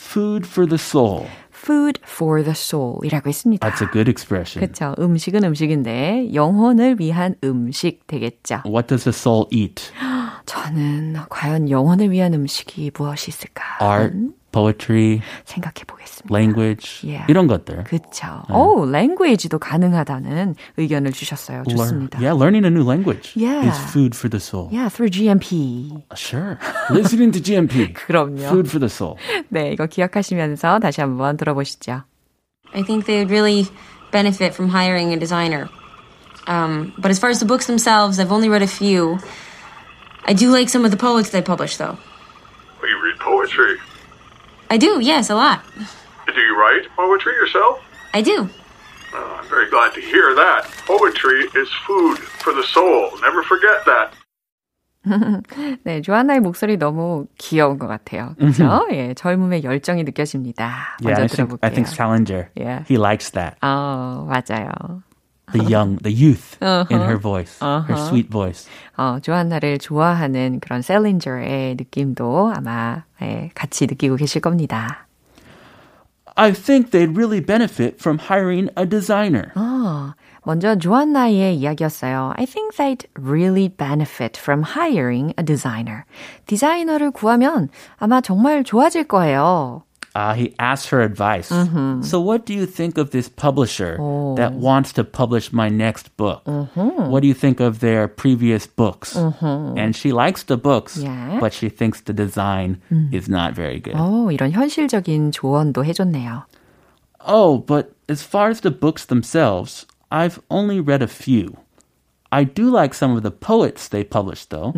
Food 0.00 0.46
for 0.46 0.66
the 0.66 0.78
soul. 0.78 1.26
food 1.52 2.00
for 2.04 2.42
the 2.42 2.52
soul이라고 2.52 3.28
했습니다. 3.28 3.68
That's 3.68 3.82
a 3.82 3.88
good 3.92 4.10
expression. 4.10 4.64
그렇죠. 4.64 4.94
음식은 4.98 5.44
음식인데 5.44 6.30
영혼을 6.34 6.96
위한 6.98 7.34
음식 7.44 8.06
되겠죠. 8.06 8.62
What 8.64 8.88
does 8.88 9.04
the 9.04 9.14
soul 9.14 9.46
eat? 9.52 9.92
저는 10.46 11.16
과연 11.28 11.70
영혼을 11.70 12.10
위한 12.10 12.34
음식이 12.34 12.92
무엇이 12.96 13.30
있을까? 13.30 13.62
Art, 13.80 14.16
poetry, 14.51 15.21
생각해 15.43 15.83
보겠습니다. 15.85 16.33
language. 16.33 17.01
Yeah. 17.03 17.25
이런 17.29 17.47
것들. 17.47 17.83
그렇죠. 17.83 18.43
오, 18.49 18.85
language도 18.87 19.59
가능하다는 19.59 20.55
의견을 20.77 21.11
주셨어요. 21.11 21.63
Learn- 21.67 21.77
좋습니다. 21.77 22.19
yeah, 22.19 22.33
learning 22.33 22.63
a 22.65 22.71
new 22.71 22.83
language 22.87 23.33
Yeah. 23.35 23.67
is 23.67 23.77
food 23.91 24.15
for 24.15 24.29
the 24.29 24.39
soul. 24.39 24.69
Yeah, 24.71 24.87
through 24.89 25.11
GMP. 25.11 25.91
Sure. 26.15 26.57
Listening 26.89 27.31
to 27.33 27.41
GMP. 27.43 27.93
그럼요. 27.93 28.47
Food 28.47 28.69
for 28.69 28.79
the 28.79 28.87
soul. 28.89 29.17
네, 29.49 29.71
이거 29.73 29.87
기억하시면서 29.87 30.79
다시 30.79 31.01
한번 31.01 31.35
들어보시죠. 31.37 32.03
I 32.73 32.83
think 32.83 33.05
they 33.05 33.19
would 33.19 33.31
really 33.31 33.67
benefit 34.11 34.53
from 34.55 34.69
hiring 34.71 35.11
a 35.11 35.19
designer. 35.19 35.67
Um, 36.47 36.93
but 36.97 37.09
as 37.11 37.19
far 37.19 37.29
as 37.29 37.39
the 37.39 37.45
books 37.47 37.67
themselves, 37.67 38.19
I've 38.19 38.31
only 38.31 38.47
read 38.49 38.61
a 38.63 38.67
few. 38.71 39.17
I 40.27 40.33
do 40.33 40.49
like 40.49 40.69
some 40.69 40.85
of 40.85 40.91
the 40.91 40.97
poets 40.97 41.29
they 41.31 41.41
publish, 41.41 41.77
though. 41.77 41.97
Well, 42.79 42.89
you 42.89 42.97
read 43.03 43.17
poetry. 43.19 43.75
I 44.69 44.77
do, 44.77 44.99
yes, 44.99 45.29
a 45.29 45.35
lot. 45.35 45.61
Do 46.27 46.33
you 46.41 46.55
write 46.57 46.87
poetry 46.95 47.33
yourself? 47.35 47.79
I 48.13 48.21
do. 48.21 48.49
Oh, 49.13 49.39
I'm 49.39 49.47
very 49.49 49.69
glad 49.69 49.93
to 49.93 50.01
hear 50.01 50.33
that. 50.35 50.65
Poetry 50.85 51.45
is 51.55 51.69
food 51.87 52.17
for 52.43 52.51
the 52.53 52.63
soul. 52.63 53.11
Never 53.21 53.43
forget 53.43 53.85
that. 53.85 54.11
네, 55.85 56.01
조한나의 56.01 56.39
목소리 56.39 56.77
너무 56.77 57.27
귀여운 57.37 57.77
것 57.77 57.87
같아요. 57.87 58.33
그렇죠? 58.39 58.87
예, 58.91 59.13
젊음의 59.13 59.63
열정이 59.63 60.03
느껴집니다. 60.03 60.97
Yeah, 60.99 61.03
먼저 61.03 61.21
I 61.21 61.27
think, 61.27 61.31
들어볼게요. 61.37 61.59
I 61.61 61.69
think 61.69 61.87
Salinger, 61.87 62.49
Yeah. 62.55 62.83
he 62.87 62.97
likes 62.97 63.29
that. 63.31 63.55
어, 63.61 64.25
맞아요. 64.27 65.03
The 65.52 65.64
young, 65.64 65.96
the 66.02 66.12
youth 66.12 66.56
in 66.60 66.66
Uh-huh. 66.68 67.06
her 67.06 67.16
voice, 67.18 67.58
her 67.60 67.96
sweet 67.96 68.28
voice. 68.30 68.68
어, 68.96 69.18
조한나를 69.20 69.78
좋아하는 69.78 70.60
그런 70.60 70.82
셀린저의 70.82 71.76
느낌도 71.76 72.52
아마 72.54 73.04
예, 73.22 73.50
같이 73.54 73.86
느끼고 73.86 74.16
계실 74.16 74.40
겁니다. 74.40 75.06
I 76.36 76.52
think 76.52 76.90
they'd 76.92 77.14
really 77.16 77.40
benefit 77.40 77.96
from 77.98 78.18
hiring 78.18 78.70
a 78.78 78.86
designer. 78.86 79.52
어, 79.56 80.14
먼저 80.44 80.76
조한나의 80.76 81.56
이야기였어요. 81.56 82.32
I 82.36 82.46
think 82.46 82.76
they'd 82.76 83.06
really 83.18 83.68
benefit 83.68 84.38
from 84.38 84.62
hiring 84.62 85.34
a 85.38 85.44
designer. 85.44 86.04
디자이너를 86.46 87.10
구하면 87.10 87.68
아마 87.98 88.20
정말 88.20 88.64
좋아질 88.64 89.04
거예요. 89.04 89.82
Uh, 90.15 90.31
he 90.33 90.55
asked 90.59 90.87
her 90.95 91.01
advice. 91.01 91.51
So, 92.07 92.21
what 92.21 92.45
do 92.45 92.53
you 92.53 92.65
think 92.65 92.97
of 92.97 93.11
this 93.11 93.27
publisher 93.27 93.97
Oh. 93.99 94.33
that 94.39 94.53
wants 94.55 94.93
to 94.95 95.03
publish 95.03 95.51
my 95.51 95.67
next 95.67 96.15
book? 96.15 96.39
What 96.47 97.19
do 97.19 97.27
you 97.27 97.33
think 97.35 97.59
of 97.59 97.79
their 97.83 98.07
previous 98.07 98.63
books? 98.65 99.17
And 99.43 99.91
she 99.93 100.13
likes 100.15 100.43
the 100.47 100.55
books, 100.55 100.95
Yeah. 101.03 101.39
but 101.43 101.51
she 101.51 101.67
thinks 101.67 101.99
the 101.99 102.13
design 102.15 102.79
is 103.11 103.27
not 103.27 103.53
very 103.59 103.81
good. 103.83 103.95
어, 103.99 104.31
이런 104.31 104.51
현실적인 104.55 105.33
조언도 105.35 105.83
해줬네요. 105.83 106.45
Oh, 107.27 107.57
but 107.59 107.91
as 108.07 108.23
far 108.23 108.47
as 108.49 108.61
the 108.61 108.71
books 108.71 109.03
themselves, 109.03 109.85
I've 110.11 110.39
only 110.49 110.79
read 110.79 111.01
a 111.03 111.11
few. 111.11 111.57
I 112.31 112.45
do 112.45 112.69
like 112.71 112.93
some 112.93 113.11
of 113.17 113.23
the 113.23 113.31
poets 113.35 113.89
they 113.89 114.03
published, 114.07 114.49
though. 114.49 114.71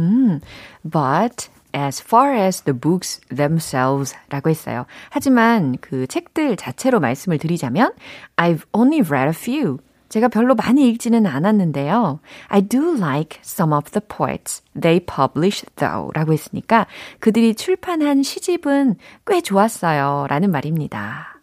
But 0.84 1.50
as 1.75 2.02
far 2.02 2.35
as 2.35 2.62
the 2.62 2.79
books 2.79 3.21
themselves 3.29 4.14
라고 4.29 4.50
했어요. 4.50 4.87
하지만 5.11 5.76
그 5.81 6.07
책들 6.07 6.57
자체로 6.57 7.00
말씀을 7.00 7.38
드리자면 7.38 7.93
I've 8.37 8.62
only 8.73 9.00
read 9.00 9.29
a 9.29 9.35
few. 9.35 9.79
제가 10.09 10.29
별로 10.29 10.55
많이 10.55 10.87
읽지는 10.91 11.25
않았는데요. 11.25 12.21
I 12.49 12.61
do 12.61 12.95
like 12.95 13.41
some 13.43 13.73
of 13.73 13.91
the 13.93 14.02
poets 14.07 14.62
they 14.79 15.00
published 15.00 15.67
though 15.76 16.11
라고 16.12 16.35
했으니까 16.35 16.87
그들이 17.19 17.55
출판한 17.55 18.23
시집은 18.23 18.97
꽤 19.26 19.41
좋았어요 19.41 20.26
라는 20.29 20.50
말입니다. 20.50 21.38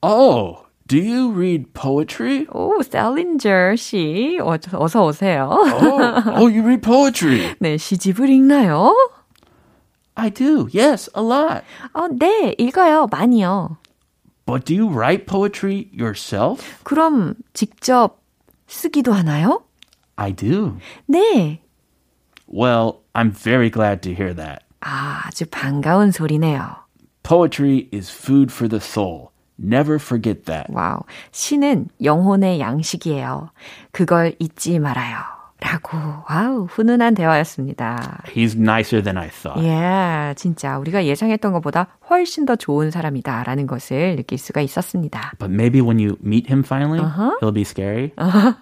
Oh, 0.00 0.64
do 0.88 0.96
you 0.98 1.30
read 1.32 1.66
poetry? 1.74 2.46
오, 2.50 2.82
셀린저 2.82 3.76
씨, 3.76 4.38
어, 4.40 4.56
어서 4.72 5.04
오세요. 5.04 5.50
Oh, 5.52 6.22
oh, 6.36 6.48
you 6.48 6.62
read 6.62 6.80
poetry. 6.80 7.54
네, 7.60 7.76
시집을 7.76 8.30
읽나요? 8.30 8.94
I 10.20 10.28
do. 10.28 10.68
Yes, 10.70 11.08
a 11.14 11.22
lot. 11.22 11.64
어, 11.94 12.08
네, 12.08 12.54
읽어요. 12.58 13.06
많이요. 13.10 13.78
But 14.44 14.66
do 14.66 14.74
you 14.74 14.86
write 14.88 15.26
poetry 15.26 15.88
yourself? 15.92 16.60
그럼 16.84 17.34
직접 17.54 18.20
쓰기도 18.66 19.12
하나요? 19.12 19.62
I 20.16 20.32
do. 20.32 20.76
네. 21.08 21.60
Well, 22.46 23.00
I'm 23.14 23.30
very 23.30 23.70
glad 23.70 24.02
to 24.02 24.12
hear 24.14 24.34
that. 24.34 24.62
아, 24.80 25.22
아주 25.26 25.46
반가운 25.46 26.10
소리네요. 26.10 26.76
Poetry 27.22 27.88
is 27.92 28.10
food 28.10 28.52
for 28.52 28.68
the 28.68 28.80
soul. 28.80 29.30
Never 29.58 29.96
forget 29.96 30.44
that. 30.46 30.66
와우. 30.70 31.00
시는 31.32 31.88
영혼의 32.02 32.60
양식이에요. 32.60 33.50
그걸 33.92 34.34
잊지 34.38 34.78
말아요. 34.78 35.39
라고, 35.60 35.98
와우, 36.28 36.64
훈훈한 36.70 37.14
대화였습니다. 37.14 38.22
He's 38.34 38.56
nicer 38.58 39.02
than 39.02 39.18
I 39.18 39.28
thought. 39.28 39.62
예, 39.64 40.32
진짜 40.36 40.78
우리가 40.78 41.04
예상했던 41.04 41.52
것보다 41.52 41.98
훨씬 42.08 42.46
더 42.46 42.56
좋은 42.56 42.90
사람이다. 42.90 43.44
라는 43.44 43.66
것을 43.66 44.16
느낄 44.16 44.38
수가 44.38 44.62
있었습니다. 44.62 45.32
But 45.38 45.52
maybe 45.52 45.80
when 45.80 45.98
you 45.98 46.16
meet 46.24 46.48
him 46.50 46.64
finally, 46.64 47.00
he'll 47.40 47.52
be 47.54 47.62
scary. 47.62 48.12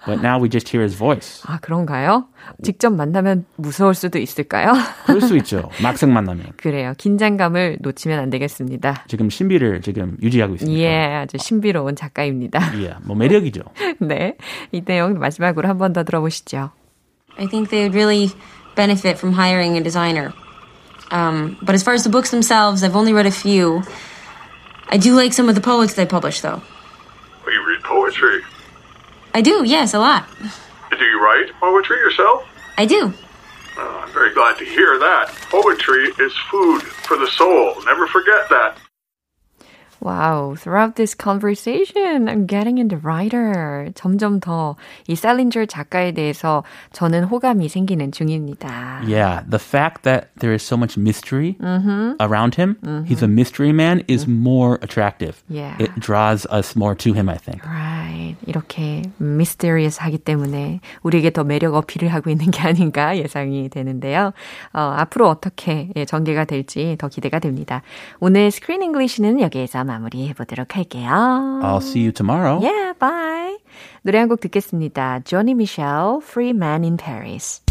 But 0.06 0.20
now 0.24 0.42
we 0.42 0.48
just 0.50 0.68
hear 0.74 0.82
his 0.82 0.96
voice. 0.96 1.42
아, 1.46 1.58
그런가요? 1.60 2.26
직접 2.62 2.90
만나면 2.90 3.46
무서울 3.56 3.94
수도 3.94 4.18
있을까요? 4.18 4.72
그럴 5.06 5.20
수 5.20 5.36
있죠. 5.38 5.70
막상 5.82 6.12
만나면. 6.12 6.46
그래요. 6.56 6.92
긴장감을 6.98 7.78
놓치면 7.80 8.18
안 8.18 8.28
되겠습니다. 8.30 9.04
지금 9.06 9.30
신비를 9.30 9.82
지금 9.82 10.16
유지하고 10.22 10.54
있습니다. 10.54 10.78
예, 10.80 11.14
아주 11.14 11.36
신비로운 11.38 11.94
작가입니다. 11.96 12.60
예, 12.82 12.94
뭐 13.04 13.16
매력이죠. 13.16 13.62
네. 14.00 14.36
이 14.72 14.84
내용 14.84 15.18
마지막으로 15.18 15.68
한 15.68 15.78
번 15.78 15.92
더 15.92 16.02
들어보시죠. 16.04 16.70
I 17.38 17.46
think 17.46 17.70
they 17.70 17.84
would 17.84 17.94
really 17.94 18.32
benefit 18.74 19.18
from 19.18 19.32
hiring 19.32 19.76
a 19.76 19.80
designer. 19.80 20.34
Um, 21.10 21.56
but 21.62 21.74
as 21.74 21.82
far 21.82 21.94
as 21.94 22.04
the 22.04 22.10
books 22.10 22.30
themselves, 22.30 22.82
I've 22.82 22.96
only 22.96 23.12
read 23.12 23.26
a 23.26 23.30
few. 23.30 23.82
I 24.88 24.98
do 24.98 25.14
like 25.14 25.32
some 25.32 25.48
of 25.48 25.54
the 25.54 25.60
poets 25.60 25.94
they 25.94 26.04
publish, 26.06 26.40
though. 26.40 26.60
Well, 27.44 27.54
you 27.54 27.66
read 27.66 27.82
poetry. 27.82 28.42
I 29.34 29.40
do, 29.40 29.62
yes, 29.64 29.94
a 29.94 29.98
lot. 29.98 30.26
Do 30.90 31.04
you 31.04 31.22
write 31.22 31.52
poetry 31.60 31.96
yourself? 31.98 32.46
I 32.76 32.86
do. 32.86 33.12
Oh, 33.76 34.04
I'm 34.04 34.12
very 34.12 34.34
glad 34.34 34.58
to 34.58 34.64
hear 34.64 34.98
that. 34.98 35.28
Poetry 35.50 36.08
is 36.18 36.36
food 36.50 36.82
for 36.82 37.16
the 37.16 37.28
soul. 37.28 37.74
Never 37.84 38.06
forget 38.08 38.48
that. 38.50 38.76
Wow, 40.00 40.54
throughout 40.56 40.96
this 40.96 41.14
conversation, 41.14 42.28
I'm 42.28 42.46
getting 42.46 42.78
into 42.78 42.96
writer. 42.98 43.90
점점 43.94 44.40
더 44.40 44.76
이 45.08 45.16
셀린저 45.16 45.66
작가에 45.66 46.12
대해서 46.12 46.62
저는 46.92 47.24
호감이 47.24 47.68
생기는 47.68 48.12
중입니다. 48.12 49.02
Yeah, 49.06 49.42
the 49.48 49.58
fact 49.58 50.02
that 50.04 50.28
there 50.38 50.52
is 50.52 50.62
so 50.62 50.76
much 50.76 50.96
mystery 50.98 51.56
around 52.20 52.54
him, 52.56 52.76
he's 53.06 53.22
a 53.22 53.28
mystery 53.28 53.70
man, 53.72 54.02
is 54.08 54.26
more 54.28 54.78
attractive. 54.82 55.42
Yeah. 55.48 55.76
It 55.78 55.90
draws 55.98 56.46
us 56.50 56.76
more 56.76 56.94
to 56.96 57.12
him, 57.12 57.28
I 57.28 57.36
think. 57.36 57.64
Right. 57.64 58.36
이렇게 58.46 59.02
mysterious 59.20 59.98
하기 60.00 60.18
때문에 60.18 60.80
우리에게 61.02 61.30
더 61.30 61.44
매력 61.44 61.74
어필을 61.74 62.08
하고 62.08 62.30
있는 62.30 62.50
게 62.50 62.60
아닌가 62.62 63.16
예상이 63.16 63.68
되는데요. 63.68 64.32
어, 64.72 64.80
앞으로 64.80 65.28
어떻게 65.28 65.90
예, 65.96 66.04
전개가 66.04 66.44
될지 66.44 66.96
더 66.98 67.08
기대가 67.08 67.38
됩니다. 67.38 67.82
오늘 68.20 68.50
스크린 68.50 68.82
잉글리시는 68.82 69.40
여기에서 69.40 69.78
마무리해 69.88 70.32
보도록 70.34 70.76
할게요. 70.76 71.08
I'll 71.10 71.78
see 71.82 72.02
you 72.04 72.12
tomorrow. 72.12 72.60
Yeah, 72.64 72.96
bye. 72.98 73.58
노래 74.02 74.18
한 74.18 74.28
곡 74.28 74.40
듣겠습니다. 74.40 75.20
Johnny 75.24 75.52
Michel, 75.52 76.20
Free 76.22 76.50
Man 76.50 76.84
in 76.84 76.96
Paris. 76.96 77.62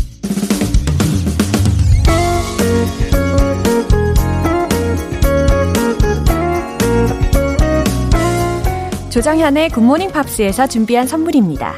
조정현의 9.09 9.69
굿모닝 9.69 10.11
팝스에서 10.11 10.67
준비한 10.67 11.07
선물입니다. 11.07 11.73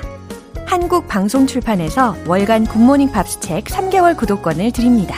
한국 0.66 1.08
방송 1.08 1.48
출판에서 1.48 2.16
월간 2.28 2.66
굿모닝 2.66 3.12
팝스 3.12 3.40
책 3.40 3.66
3개월 3.66 4.18
구독권을 4.18 4.72
드립니다. 4.72 5.16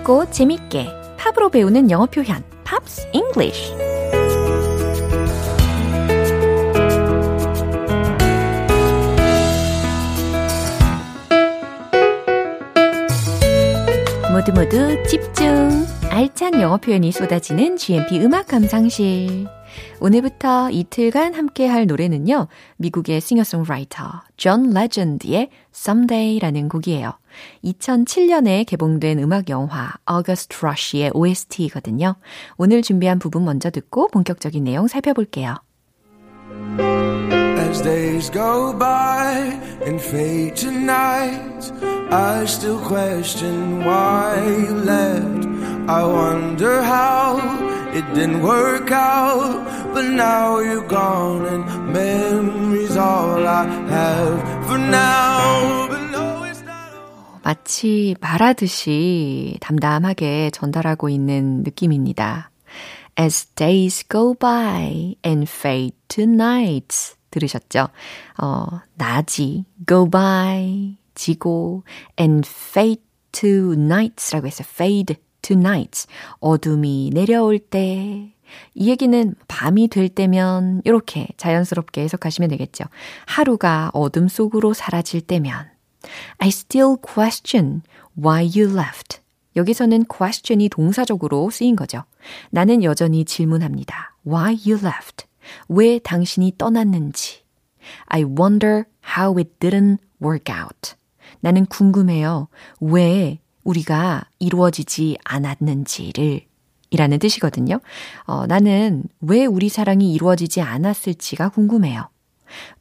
쉽고 0.00 0.30
재밌게 0.30 0.88
팝으로 1.16 1.50
배우는 1.50 1.90
영어 1.90 2.06
표현 2.06 2.42
Pops 2.64 3.08
English 3.12 3.74
모두 14.32 14.52
모두 14.52 15.02
집중 15.06 15.86
알찬 16.10 16.60
영어 16.60 16.76
표현이 16.76 17.12
쏟아지는 17.12 17.76
GMP 17.76 18.20
음악 18.20 18.46
감상실 18.48 19.46
오늘부터 20.00 20.70
이틀간 20.70 21.34
함께 21.34 21.66
할 21.66 21.86
노래는요. 21.86 22.48
미국의 22.76 23.20
싱어송라이터 23.20 24.22
존 24.36 24.70
레전드의 24.70 25.50
Someday라는 25.72 26.68
곡이에요. 26.68 27.19
2007년에 27.64 28.66
개봉된 28.66 29.18
음악 29.20 29.48
영화 29.48 29.92
August 30.10 30.56
Rush의 30.58 31.10
OST거든요. 31.14 32.16
오늘 32.56 32.82
준비한 32.82 33.18
부분 33.18 33.44
먼저 33.44 33.70
듣고 33.70 34.08
본격적인 34.08 34.64
내용 34.64 34.88
살펴볼게요. 34.88 35.56
As 37.70 37.82
days 37.82 38.30
go 38.30 38.76
by 38.76 39.58
and 39.86 40.00
fade 40.00 40.56
to 40.56 40.72
night, 40.72 41.70
I 42.10 42.44
still 42.44 42.80
question 42.80 43.84
why 43.84 44.34
you 44.42 44.74
left. 44.82 45.46
I 45.88 46.04
wonder 46.04 46.82
how 46.82 47.38
it 47.94 48.04
didn't 48.14 48.42
work 48.42 48.90
out, 48.90 49.94
but 49.94 50.04
now 50.04 50.58
you're 50.58 50.86
gone 50.88 51.46
and 51.46 51.92
memories 51.92 52.96
all 52.96 53.46
I 53.46 53.64
have 53.88 54.66
for 54.66 54.78
now. 54.78 55.99
마치 57.50 58.14
말하듯이 58.20 59.56
담담하게 59.60 60.50
전달하고 60.52 61.08
있는 61.08 61.64
느낌입니다. 61.64 62.52
As 63.18 63.46
days 63.56 64.06
go 64.08 64.34
by 64.34 65.16
and 65.26 65.50
fade 65.50 65.96
to 66.06 66.22
nights. 66.22 67.16
들으셨죠? 67.32 67.88
어, 68.40 68.66
낮이 68.94 69.64
go 69.88 70.08
by, 70.08 70.96
지고, 71.16 71.82
and 72.20 72.48
fade 72.48 73.02
to 73.32 73.72
nights라고 73.72 74.46
했어요. 74.46 74.68
fade 74.70 75.16
to 75.42 75.56
nights. 75.56 76.06
어둠이 76.38 77.10
내려올 77.12 77.58
때. 77.58 78.32
이 78.74 78.88
얘기는 78.88 79.34
밤이 79.48 79.88
될 79.88 80.08
때면 80.08 80.82
이렇게 80.84 81.26
자연스럽게 81.36 82.02
해석하시면 82.02 82.50
되겠죠. 82.50 82.84
하루가 83.26 83.90
어둠 83.92 84.28
속으로 84.28 84.72
사라질 84.72 85.20
때면. 85.20 85.69
I 86.38 86.48
still 86.48 86.96
question 86.96 87.82
why 88.18 88.42
you 88.42 88.70
left. 88.76 89.20
여기서는 89.56 90.04
question이 90.04 90.68
동사적으로 90.68 91.50
쓰인 91.50 91.76
거죠. 91.76 92.04
나는 92.50 92.82
여전히 92.82 93.24
질문합니다. 93.24 94.14
Why 94.26 94.56
you 94.66 94.78
left? 94.84 95.26
왜 95.68 95.98
당신이 95.98 96.54
떠났는지. 96.56 97.42
I 98.06 98.22
wonder 98.24 98.84
how 99.16 99.36
it 99.38 99.50
didn't 99.58 99.98
work 100.22 100.54
out. 100.54 100.94
나는 101.40 101.66
궁금해요. 101.66 102.48
왜 102.80 103.40
우리가 103.64 104.24
이루어지지 104.38 105.18
않았는지를. 105.24 106.42
이라는 106.90 107.18
뜻이거든요. 107.18 107.80
어, 108.24 108.46
나는 108.46 109.04
왜 109.20 109.46
우리 109.46 109.68
사랑이 109.68 110.12
이루어지지 110.12 110.60
않았을지가 110.60 111.50
궁금해요. 111.50 112.08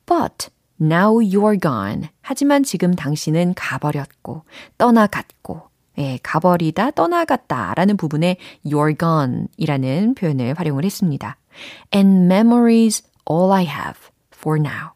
But 0.06 0.50
now 0.82 1.20
you're 1.22 1.60
gone. 1.62 2.10
하지만 2.22 2.64
지금 2.64 2.94
당신은 2.96 3.54
가버렸고, 3.56 4.44
떠나갔고, 4.78 5.62
예, 5.98 6.18
가버리다, 6.24 6.92
떠나갔다 6.92 7.74
라는 7.76 7.98
부분에 7.98 8.38
you're 8.66 8.98
gone 8.98 9.48
이라는 9.58 10.16
표현을 10.16 10.54
활용을 10.58 10.86
했습니다. 10.86 11.38
And 11.94 12.26
memories 12.34 13.04
all 13.30 13.52
I 13.52 13.66
have 13.66 14.00
for 14.36 14.60
now. 14.60 14.92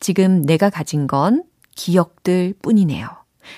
지금 0.00 0.42
내가 0.42 0.70
가진 0.70 1.06
건 1.06 1.44
기억들 1.76 2.54
뿐이네요. 2.62 3.08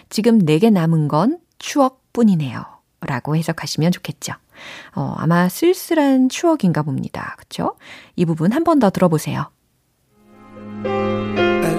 지금 0.09 0.39
내게 0.39 0.71
남은 0.71 1.09
건 1.09 1.39
추억 1.59 2.13
뿐이네요. 2.13 2.65
라고 3.03 3.37
해석하시면 3.37 3.93
좋겠죠. 3.93 4.35
어, 4.95 5.15
아마 5.17 5.49
쓸쓸한 5.49 6.29
추억인가 6.29 6.83
봅니다. 6.83 7.35
그쵸? 7.39 7.77
이 8.17 8.25
부분 8.27 8.53
한 8.53 8.65
번 8.65 8.79
더 8.79 8.91
들어보세요. 8.91 9.51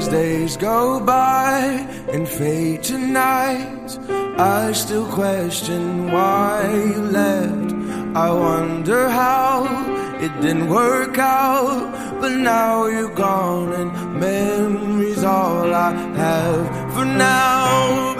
As 0.01 0.07
days 0.07 0.57
go 0.57 0.99
by 0.99 1.85
and 2.11 2.27
fade 2.27 2.81
to 2.89 2.97
night, 2.97 3.99
I 4.35 4.71
still 4.73 5.05
question 5.05 6.11
why 6.11 6.65
you 6.73 7.01
left. 7.13 7.69
I 8.17 8.31
wonder 8.31 9.09
how 9.09 9.69
it 10.17 10.33
didn't 10.41 10.69
work 10.69 11.19
out, 11.19 11.85
but 12.19 12.33
now 12.33 12.87
you're 12.87 13.13
gone 13.13 13.73
and 13.73 13.91
memories 14.19 15.23
all 15.23 15.71
I 15.71 15.93
have 16.17 16.65
for 16.95 17.05
now. 17.05 18.17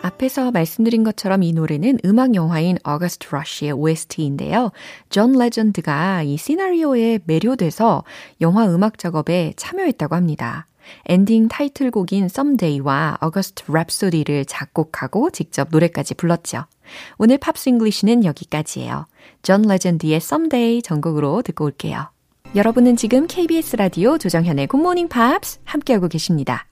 앞에서 0.00 0.50
말씀드린 0.50 1.04
것처럼 1.04 1.42
이 1.42 1.52
노래는 1.52 1.98
음악 2.06 2.34
영화인 2.34 2.78
어거스트 2.82 3.28
러쉬의 3.30 3.72
OST인데요. 3.72 4.72
존 5.10 5.32
레전드가 5.32 6.22
이 6.22 6.38
시나리오에 6.38 7.20
매료돼서 7.26 8.04
영화 8.40 8.66
음악 8.66 8.96
작업에 8.96 9.52
참여했다고 9.56 10.14
합니다. 10.14 10.66
엔딩 11.06 11.48
타이틀곡인 11.48 12.24
Someday와 12.24 13.18
August 13.20 13.64
Rhapsody를 13.64 14.44
작곡하고 14.46 15.30
직접 15.30 15.68
노래까지 15.70 16.14
불렀죠. 16.14 16.64
오늘 17.18 17.38
Pops 17.38 17.68
English는 17.68 18.24
여기까지예요. 18.24 19.06
존 19.42 19.62
레전드의 19.62 20.16
Someday 20.16 20.82
전곡으로 20.82 21.42
듣고 21.42 21.64
올게요. 21.64 22.10
여러분은 22.54 22.96
지금 22.96 23.26
KBS 23.26 23.76
라디오 23.76 24.18
조정현의 24.18 24.66
굿모닝 24.66 25.08
팝스 25.08 25.60
함께하고 25.64 26.08
계십니다. 26.08 26.66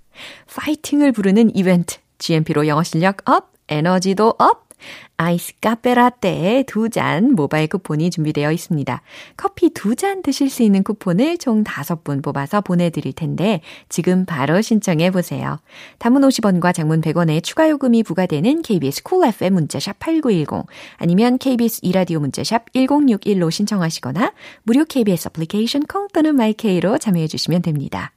파이팅을 0.55 1.13
부르는 1.13 1.55
이벤트 1.55 1.99
GMP로 2.19 2.67
영어 2.67 2.83
실력 2.83 3.29
up, 3.29 3.53
에너지도 3.69 4.35
up, 4.39 4.68
아이스 5.17 5.55
카페라떼 5.61 6.65
두 6.67 6.89
잔 6.89 7.35
모바일 7.35 7.67
쿠폰이 7.69 8.11
준비되어 8.11 8.53
있습니다. 8.53 9.03
커피 9.37 9.71
두 9.71 9.95
잔 9.95 10.23
드실 10.23 10.49
수 10.49 10.63
있는 10.63 10.83
쿠폰을 10.83 11.39
총 11.39 11.65
다섯 11.65 12.05
분 12.05 12.23
뽑아서 12.23 12.61
보내드릴 12.61 13.13
텐데 13.13 13.61
지금 13.89 14.25
바로 14.25 14.61
신청해 14.63 15.11
보세요. 15.11 15.59
단문 15.99 16.23
50원과 16.23 16.73
장문 16.73 17.01
100원의 17.01 17.43
추가 17.43 17.69
요금이 17.69 18.05
부과되는 18.05 18.63
KBS 18.63 19.03
cool 19.03 19.29
FM 19.35 19.55
문자샵 19.55 19.99
8910 19.99 20.67
아니면 20.97 21.39
KBS 21.39 21.81
이라디오 21.83 22.21
문자샵 22.21 22.73
1061로 22.73 23.51
신청하시거나 23.51 24.33
무료 24.63 24.85
KBS 24.85 25.29
애플리케이션 25.29 25.83
콩 25.87 26.09
또는 26.13 26.37
마이케이로 26.37 26.99
참여해 26.99 27.27
주시면 27.27 27.63
됩니다. 27.63 28.13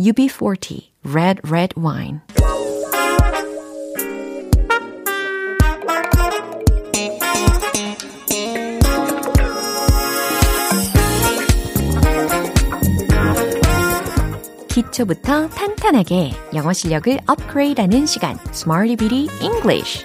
UB40 0.00 0.82
Red 1.04 1.40
Red 1.44 1.74
Wine 1.76 2.20
기초부터 14.78 15.48
탄탄하게 15.48 16.30
영어 16.54 16.72
실력을 16.72 17.18
업그레이드하는 17.26 18.06
시간, 18.06 18.38
Smarty 18.52 18.94
Bitty 18.94 19.26
English. 19.42 20.04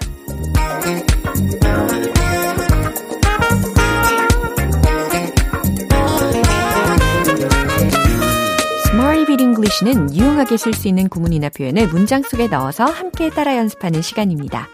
English는 9.39 10.15
유용하게 10.15 10.57
쓸 10.57 10.73
수 10.73 10.87
있는 10.87 11.07
구문이나 11.09 11.49
표현을 11.49 11.87
문장 11.87 12.21
속에 12.21 12.47
넣어서 12.47 12.85
함께 12.85 13.29
따라 13.29 13.57
연습하는 13.57 14.01
시간입니다. 14.01 14.67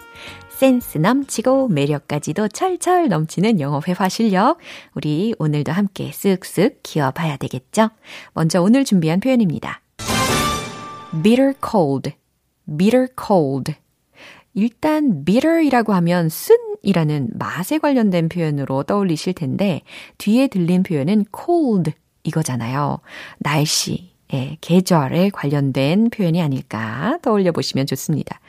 센스 0.49 0.97
넘치고 0.97 1.69
매력까지도 1.69 2.49
철철 2.49 3.07
넘치는 3.07 3.59
영어 3.59 3.81
회화 3.87 4.09
실력. 4.09 4.57
우리 4.93 5.33
오늘도 5.39 5.71
함께 5.71 6.11
쓱쓱 6.11 6.77
키워봐야 6.83 7.37
되겠죠? 7.37 7.89
먼저 8.33 8.61
오늘 8.61 8.83
준비한 8.83 9.19
표현입니다. 9.21 9.81
Bitter 11.11 11.53
cold, 11.59 12.13
bitter 12.77 13.07
cold. 13.17 13.73
일단 14.53 15.25
bitter이라고 15.25 15.93
하면 15.93 16.29
쓴이라는 16.29 17.31
맛에 17.33 17.77
관련된 17.77 18.29
표현으로 18.29 18.83
떠올리실 18.83 19.33
텐데 19.33 19.81
뒤에 20.17 20.47
들린 20.47 20.83
표현은 20.83 21.25
cold 21.35 21.93
이거잖아요. 22.23 22.99
날씨, 23.39 24.11
예, 24.33 24.57
계절에 24.61 25.29
관련된 25.29 26.09
표현이 26.09 26.41
아닐까 26.41 27.17
떠올려 27.21 27.51
보시면 27.51 27.87
좋습니다. 27.87 28.39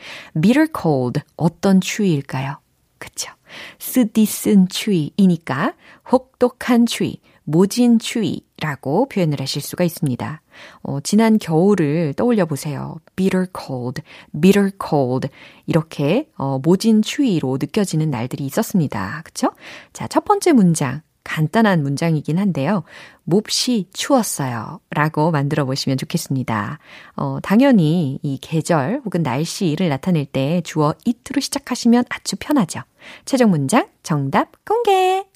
bitter 0.40 0.68
cold, 0.78 1.20
어떤 1.36 1.80
추위일까요? 1.80 2.58
그쵸. 2.98 3.32
쓰디 3.78 4.26
쓴 4.26 4.68
추위이니까 4.68 5.74
혹독한 6.12 6.86
추위, 6.86 7.20
모진 7.44 7.98
추위 7.98 8.42
라고 8.60 9.08
표현을 9.08 9.40
하실 9.40 9.62
수가 9.62 9.84
있습니다. 9.84 10.42
어, 10.82 11.00
지난 11.00 11.38
겨울을 11.38 12.14
떠올려 12.14 12.46
보세요. 12.46 12.96
bitter 13.16 13.46
cold, 13.58 14.02
bitter 14.40 14.70
cold. 14.88 15.28
이렇게 15.66 16.28
어, 16.36 16.58
모진 16.62 17.02
추위로 17.02 17.58
느껴지는 17.60 18.10
날들이 18.10 18.44
있었습니다. 18.44 19.22
그쵸? 19.24 19.50
자, 19.92 20.06
첫 20.08 20.24
번째 20.24 20.52
문장. 20.52 21.02
간단한 21.22 21.82
문장이긴 21.82 22.38
한데요. 22.38 22.82
몹시 23.24 23.86
추웠어요. 23.92 24.80
라고 24.90 25.30
만들어 25.30 25.64
보시면 25.64 25.98
좋겠습니다. 25.98 26.78
어, 27.16 27.38
당연히 27.42 28.18
이 28.22 28.38
계절 28.40 29.00
혹은 29.04 29.22
날씨를 29.22 29.88
나타낼 29.88 30.26
때 30.26 30.60
주어 30.64 30.94
it로 31.06 31.40
시작하시면 31.40 32.04
아주 32.08 32.36
편하죠. 32.40 32.80
최종 33.26 33.50
문장 33.50 33.86
정답 34.02 34.64
공개! 34.64 35.29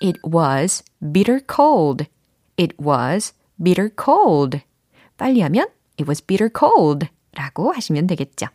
It 0.00 0.18
was 0.24 0.84
bitter 1.00 1.40
cold. 1.44 2.06
It 2.56 2.76
was 2.80 3.34
bitter 3.62 3.90
cold. 4.04 4.60
빨리 5.16 5.40
하면 5.40 5.66
it 5.98 6.04
was 6.06 6.24
bitter 6.24 6.50
cold. 6.56 7.06
라고 7.32 7.72
하시면 7.72 8.06
되겠죠. 8.06 8.46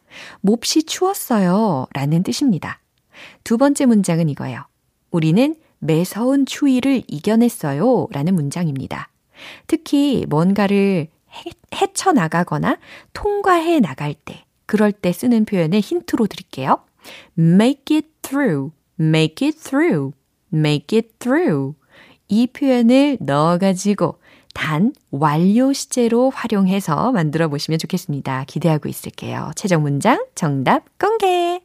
몹시 0.41 0.84
추웠어요. 0.84 1.88
라는 1.93 2.23
뜻입니다. 2.23 2.82
두 3.43 3.58
번째 3.58 3.86
문장은 3.86 4.29
이거예요. 4.29 4.65
우리는 5.12 5.56
매서운 5.79 6.45
추위를 6.45 7.03
이겨냈어요. 7.08 8.08
라는 8.12 8.36
문장입니다. 8.36 9.10
특히 9.67 10.25
뭔가를 10.27 11.08
헤쳐나가거나 11.73 12.77
통과해 13.13 13.79
나갈 13.79 14.13
때, 14.13 14.45
그럴 14.65 14.91
때 14.91 15.12
쓰는 15.12 15.45
표현을 15.45 15.79
힌트로 15.79 16.27
드릴게요. 16.27 16.79
make 17.38 17.95
it 17.95 18.08
through, 18.21 18.71
make 18.99 19.45
it 19.45 19.60
through, 19.60 20.13
make 20.54 20.98
it 20.98 21.10
through. 21.20 21.76
이 22.28 22.48
표현을 22.48 23.18
넣어가지고 23.20 24.20
단 24.54 24.94
완료 25.12 25.74
시제로 25.74 26.30
활용해서 26.30 27.12
만들어 27.12 27.48
보시면 27.48 27.80
좋겠습니다. 27.80 28.46
기대하고 28.46 28.88
있을게요. 28.88 29.52
최종 29.56 29.82
문장 29.82 30.26
정답 30.36 30.86
공개! 30.98 31.62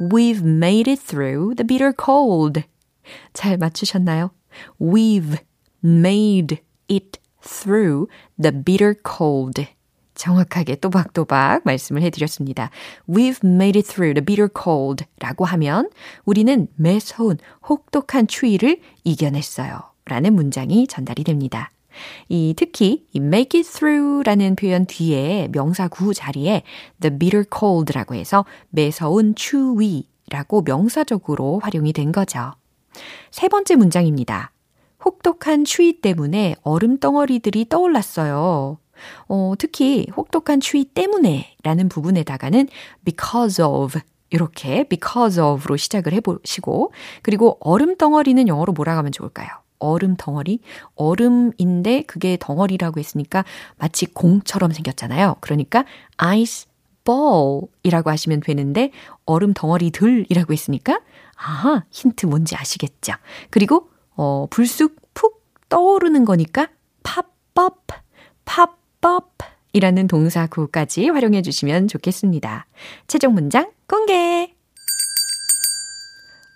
We've 0.00 0.44
made 0.44 0.90
it 0.90 1.02
through 1.02 1.56
the 1.56 1.66
bitter 1.66 1.92
cold. 1.92 2.62
잘 3.32 3.56
맞추셨나요? 3.56 4.30
We've 4.80 5.38
made 5.82 6.58
it 6.88 7.18
through 7.42 8.08
the 8.40 8.52
bitter 8.52 8.94
cold. 9.04 9.66
정확하게 10.18 10.76
또박또박 10.76 11.62
말씀을 11.64 12.02
해드렸습니다. 12.02 12.70
We've 13.08 13.42
made 13.42 13.78
it 13.78 13.88
through 13.88 14.14
the 14.14 14.24
bitter 14.24 14.48
cold 14.52 15.06
라고 15.20 15.46
하면 15.46 15.88
우리는 16.26 16.68
매서운 16.76 17.38
혹독한 17.66 18.26
추위를 18.26 18.80
이겨냈어요. 19.04 19.80
라는 20.04 20.34
문장이 20.34 20.86
전달이 20.86 21.24
됩니다. 21.24 21.70
이 22.28 22.54
특히 22.56 23.06
이 23.12 23.18
make 23.18 23.60
it 23.60 23.70
through라는 23.70 24.56
표현 24.56 24.86
뒤에 24.86 25.48
명사 25.52 25.88
구 25.88 26.14
자리에 26.14 26.62
the 27.00 27.18
bitter 27.18 27.44
cold라고 27.56 28.14
해서 28.14 28.44
매서운 28.70 29.34
추위라고 29.34 30.62
명사적으로 30.62 31.60
활용이 31.60 31.92
된 31.92 32.12
거죠. 32.12 32.52
세 33.30 33.48
번째 33.48 33.76
문장입니다. 33.76 34.52
혹독한 35.04 35.64
추위 35.64 36.00
때문에 36.00 36.56
얼음 36.62 36.98
덩어리들이 36.98 37.68
떠올랐어요. 37.68 38.78
어, 39.28 39.54
특히 39.58 40.06
혹독한 40.16 40.60
추위 40.60 40.84
때문에 40.84 41.56
라는 41.62 41.88
부분에다가는 41.88 42.68
because 43.04 43.64
of 43.64 44.00
이렇게 44.30 44.84
because 44.84 45.40
of로 45.40 45.76
시작을 45.76 46.12
해보시고 46.14 46.92
그리고 47.22 47.56
얼음 47.60 47.96
덩어리는 47.96 48.46
영어로 48.48 48.72
뭐라고 48.72 48.98
하면 48.98 49.12
좋을까요? 49.12 49.48
얼음 49.78 50.16
덩어리? 50.16 50.60
얼음인데 50.96 52.02
그게 52.02 52.36
덩어리라고 52.38 52.98
했으니까 53.00 53.44
마치 53.76 54.06
공처럼 54.06 54.72
생겼잖아요. 54.72 55.36
그러니까 55.40 55.84
ice 56.16 56.66
ball이라고 57.04 58.10
하시면 58.10 58.40
되는데 58.40 58.90
얼음 59.24 59.54
덩어리들이라고 59.54 60.52
했으니까 60.52 61.00
아하 61.36 61.84
힌트 61.90 62.26
뭔지 62.26 62.56
아시겠죠? 62.56 63.14
그리고 63.50 63.88
어 64.16 64.46
불쑥 64.50 64.96
푹 65.14 65.44
떠오르는 65.68 66.24
거니까 66.24 66.68
up, 67.58 67.92
pop 68.44 68.78
up 69.06 69.44
이라는 69.72 70.06
동사 70.06 70.46
구까지 70.46 71.08
활용해 71.08 71.42
주시면 71.42 71.88
좋겠습니다. 71.88 72.66
최종 73.06 73.34
문장 73.34 73.70
공개! 73.86 74.54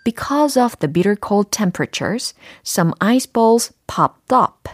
Because 0.05 0.61
of 0.61 0.77
the 0.79 0.93
bitter 0.93 1.17
cold 1.17 1.51
temperatures, 1.51 2.35
some 2.67 2.93
ice 2.99 3.31
balls 3.31 3.73
popped 3.87 4.35
up. 4.35 4.69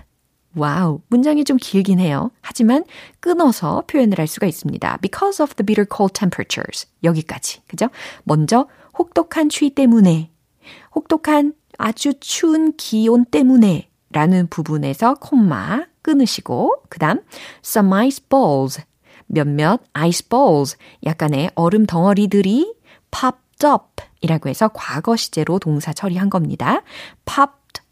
와우, 0.55 1.03
문장이 1.09 1.45
좀 1.45 1.59
길긴 1.59 1.99
해요. 1.99 2.31
하지만 2.41 2.85
끊어서 3.21 3.85
표현을 3.87 4.19
할 4.19 4.27
수가 4.27 4.47
있습니다. 4.47 4.99
Because 5.03 5.43
of 5.43 5.55
the 5.55 5.67
bitter 5.67 5.87
cold 5.95 6.15
temperatures. 6.15 6.89
여기까지. 7.05 7.61
그죠? 7.69 7.89
먼저, 8.25 8.69
혹독한 8.99 9.51
추위 9.51 9.71
때문에, 9.71 10.31
혹독한 10.95 11.53
아주 11.77 12.15
추운 12.21 12.75
기온 12.77 13.25
때문에 13.27 13.89
라는 14.11 14.49
부분에서 14.49 15.15
콤마 15.15 15.85
끊으시고, 16.09 16.85
그 16.89 16.99
다음, 16.99 17.21
some 17.63 17.93
ice 17.93 18.25
balls. 18.31 18.81
몇몇 19.27 19.83
ice 19.93 20.27
balls. 20.27 20.79
약간의 21.05 21.51
얼음 21.55 21.85
덩어리들이 21.85 22.75
popped 23.11 23.67
up. 23.67 24.03
이라고 24.23 24.49
해서 24.49 24.69
과거 24.73 25.17
시제로 25.17 25.59
동사 25.59 25.93
처리한 25.93 26.31
겁니다. 26.31 26.83
popped 27.27 27.83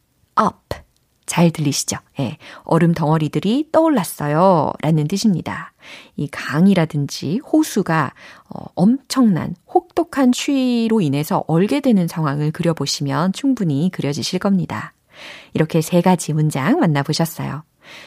up. 0.40 0.82
잘 1.26 1.50
들리시죠? 1.50 1.98
예. 2.20 2.38
얼음 2.62 2.94
덩어리들이 2.94 3.68
떠올랐어요. 3.70 4.72
라는 4.80 5.08
뜻입니다. 5.08 5.72
이 6.16 6.28
강이라든지 6.28 7.40
호수가 7.40 8.14
어, 8.48 8.64
엄청난 8.74 9.54
혹독한 9.72 10.32
추위로 10.32 11.02
인해서 11.02 11.44
얼게 11.48 11.80
되는 11.80 12.08
상황을 12.08 12.52
그려보시면 12.52 13.34
충분히 13.34 13.90
그려지실 13.92 14.38
겁니다. 14.38 14.94
이렇게 15.52 15.80
세 15.80 16.00
가지 16.00 16.32
문장 16.32 16.78
만나보셨어요. 16.78 17.64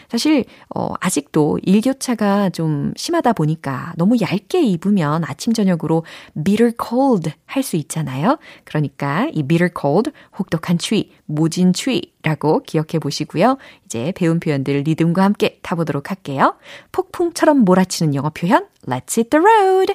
사실 0.10 0.46
어 0.76 0.94
아직도 1.00 1.60
일교차가 1.64 2.50
좀 2.50 2.94
심하다 2.96 3.34
보니까 3.34 3.94
너무 3.98 4.16
얇게 4.20 4.62
입으면 4.64 5.24
아침 5.26 5.54
저녁으로 5.54 6.04
bitter 6.44 6.74
cold 6.82 7.32
할 7.46 7.64
수 7.64 7.76
있잖아요. 7.78 8.38
그러니까 8.64 9.28
이 9.34 9.44
bitter 9.44 9.70
cold 9.80 10.12
혹독한 10.38 10.78
추위, 10.78 11.12
모진 11.26 11.74
추위라고 11.74 12.64
기억해 12.64 13.00
보시고요. 13.00 13.58
이제 13.86 14.12
배운 14.16 14.40
표현들 14.40 14.84
리듬과 14.86 15.24
함께 15.24 15.60
타보도록 15.62 16.10
할게요. 16.10 16.56
폭풍처럼 16.92 17.60
몰아치는 17.60 18.16
영어 18.16 18.30
표현 18.30 18.66
Let's 18.88 19.18
hit 19.18 19.30
the 19.30 19.44
road. 19.44 19.94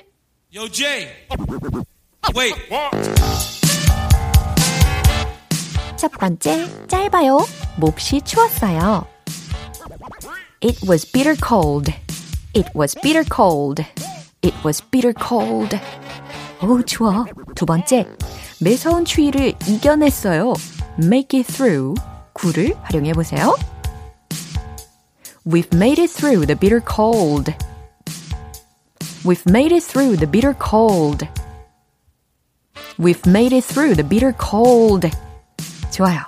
Yo 0.55 0.69
Jay. 0.71 1.09
Wait. 2.37 2.55
첫 5.97 6.11
번째 6.13 6.87
짧아요. 6.87 7.39
몹시 7.79 8.21
추웠어요. 8.23 9.14
It 10.64 10.88
was 10.88 11.10
bitter 11.12 11.36
cold. 11.42 11.94
It 12.54 12.68
was 12.76 12.96
bitter 13.02 13.24
cold. 13.24 13.84
It 14.42 14.56
was 14.66 14.82
bitter 14.92 15.14
cold. 15.14 15.80
오, 16.62 16.82
좋아. 16.84 17.26
두 17.56 17.66
번째. 17.66 18.06
매서운 18.60 19.06
추위를 19.06 19.54
이겨냈어요. 19.68 20.54
Make 20.98 21.40
it 21.40 21.52
through. 21.52 21.96
구를 22.34 22.76
활용해 22.84 23.14
보세요. 23.14 23.56
We've 25.46 25.74
made 25.74 26.02
it 26.02 26.14
through 26.14 26.46
the 26.46 26.58
bitter 26.60 26.82
cold. 26.86 27.54
We've 29.24 29.44
made 29.48 29.74
it 29.74 29.84
through 29.84 30.18
the 30.18 30.30
bitter 30.30 30.54
cold. 30.54 31.28
We've 32.98 33.26
made 33.26 33.56
it 33.56 33.66
through 33.66 33.96
the 33.96 34.08
bitter 34.08 34.34
cold. 34.38 35.10
좋아요. 35.92 36.20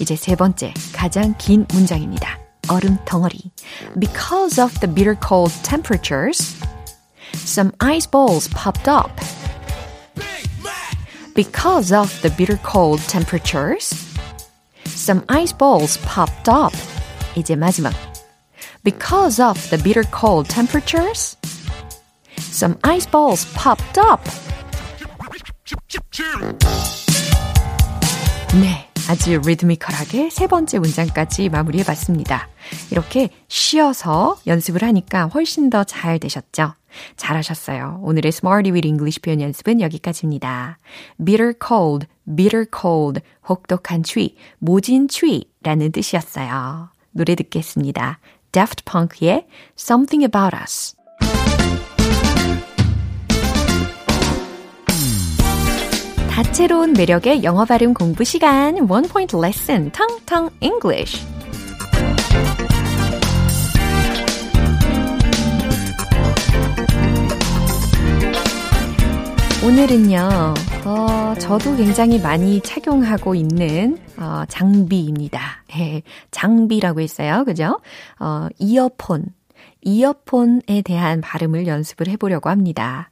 이제 0.00 0.16
세 0.16 0.36
번째, 0.36 0.72
가장 0.92 1.34
긴 1.38 1.66
문장입니다. 1.72 2.41
얼음 2.72 2.98
덩어리. 3.04 3.50
Because 3.98 4.60
of 4.60 4.78
the 4.80 4.88
bitter 4.88 5.14
cold 5.14 5.52
temperatures, 5.62 6.54
some 7.32 7.72
ice 7.80 8.06
balls 8.06 8.48
popped 8.48 8.88
up. 8.88 9.10
Because 11.34 11.92
of 11.92 12.10
the 12.22 12.30
bitter 12.30 12.58
cold 12.62 13.00
temperatures, 13.08 13.94
some 14.86 15.24
ice 15.28 15.52
balls 15.52 15.98
popped 16.04 16.48
up. 16.50 16.74
이제 17.36 17.54
마지막. 17.54 17.94
Because 18.82 19.40
of 19.40 19.56
the 19.70 19.78
bitter 19.78 20.04
cold 20.10 20.48
temperatures, 20.48 21.36
some 22.36 22.76
ice 22.82 23.06
balls 23.06 23.46
popped 23.54 23.98
up. 23.98 24.20
네. 28.54 28.88
아주 29.09 29.41
리드미컬하게 29.45 30.29
세 30.29 30.47
번째 30.47 30.79
문장까지 30.79 31.49
마무리해 31.49 31.83
봤습니다. 31.83 32.47
이렇게 32.89 33.29
쉬어서 33.49 34.37
연습을 34.47 34.81
하니까 34.83 35.25
훨씬 35.27 35.69
더 35.69 35.83
잘 35.83 36.19
되셨죠? 36.19 36.73
잘하셨어요. 37.17 37.99
오늘의 38.03 38.29
Smarty 38.29 38.71
with 38.71 38.87
English 38.87 39.21
표현 39.21 39.41
연습은 39.41 39.81
여기까지입니다. 39.81 40.77
bitter 41.23 41.53
cold, 41.65 42.07
bitter 42.37 42.65
cold, 42.71 43.21
혹독한 43.49 44.03
추위, 44.03 44.35
모진 44.59 45.07
추위라는 45.09 45.91
뜻이었어요. 45.91 46.89
노래 47.11 47.35
듣겠습니다. 47.35 48.19
Daft 48.53 48.83
Punk의 48.85 49.47
Something 49.77 50.23
About 50.23 50.55
Us. 50.55 50.95
다채로운 56.33 56.93
매력의 56.93 57.43
영어 57.43 57.63
발음 57.63 57.93
공부 57.93 58.23
시간 58.23 58.89
One 58.89 59.07
Point 59.07 59.37
Lesson 59.37 59.91
텅텅 59.91 60.49
English 60.61 61.23
오늘은요, 69.63 70.53
어, 70.85 71.35
저도 71.39 71.77
굉장히 71.77 72.19
많이 72.19 72.59
착용하고 72.61 73.35
있는, 73.35 73.99
어, 74.17 74.43
장비입니다. 74.49 75.63
예, 75.77 76.01
장비라고 76.31 76.99
했어요. 76.99 77.43
그죠? 77.45 77.79
어, 78.19 78.47
이어폰. 78.57 79.27
이어폰에 79.83 80.81
대한 80.83 81.21
발음을 81.21 81.67
연습을 81.67 82.07
해보려고 82.07 82.49
합니다. 82.49 83.11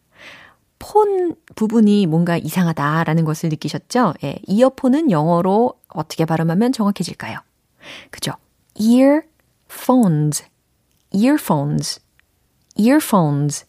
폰 0.81 1.35
부분이 1.55 2.07
뭔가 2.07 2.37
이상하다라는 2.37 3.23
것을 3.23 3.49
느끼셨죠? 3.49 4.15
예, 4.23 4.39
이어폰은 4.47 5.11
영어로 5.11 5.75
어떻게 5.89 6.25
발음하면 6.25 6.71
정확해질까요? 6.71 7.37
그죠? 8.09 8.31
earphones, 8.79 10.43
earphones, 11.13 12.01
earphones, 12.75 13.65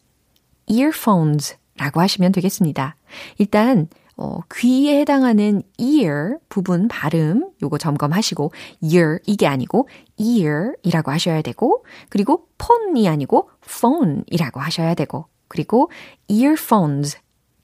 earphones 0.67 1.57
라고 1.77 2.01
하시면 2.01 2.33
되겠습니다. 2.33 2.97
일단, 3.37 3.89
어, 4.17 4.41
귀에 4.55 5.01
해당하는 5.01 5.63
ear 5.77 6.39
부분 6.49 6.89
발음 6.89 7.51
요거 7.63 7.77
점검하시고 7.77 8.53
ear 8.83 9.19
이게 9.27 9.47
아니고 9.47 9.89
ear 10.17 10.73
이라고 10.83 11.11
하셔야 11.11 11.43
되고 11.43 11.85
그리고 12.09 12.47
폰이 12.59 13.09
아니고 13.09 13.51
phone 13.67 14.23
이라고 14.29 14.61
하셔야 14.61 14.95
되고 14.95 15.27
그리고 15.53 15.91
earphones, 16.29 17.19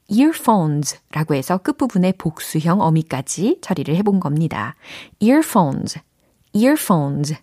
earphones라고 0.09 1.35
해서 1.35 1.57
끝부분에 1.57 2.13
복수형 2.19 2.83
어미까지 2.83 3.61
처리를 3.63 3.97
해본 3.97 4.21
겁니다. 4.21 4.77
earphones, 5.21 5.99
earphones, 6.53 7.35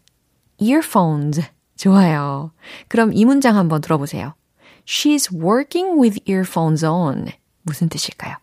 earphones. 0.59 1.41
좋아요. 1.75 2.51
그럼 2.87 3.11
이 3.13 3.25
문장 3.25 3.57
한번 3.57 3.81
들어보세요. 3.81 4.35
She's 4.85 5.35
working 5.35 5.99
with 5.99 6.21
earphones 6.29 6.85
on. 6.85 7.29
무슨 7.63 7.89
뜻일까요? 7.89 8.35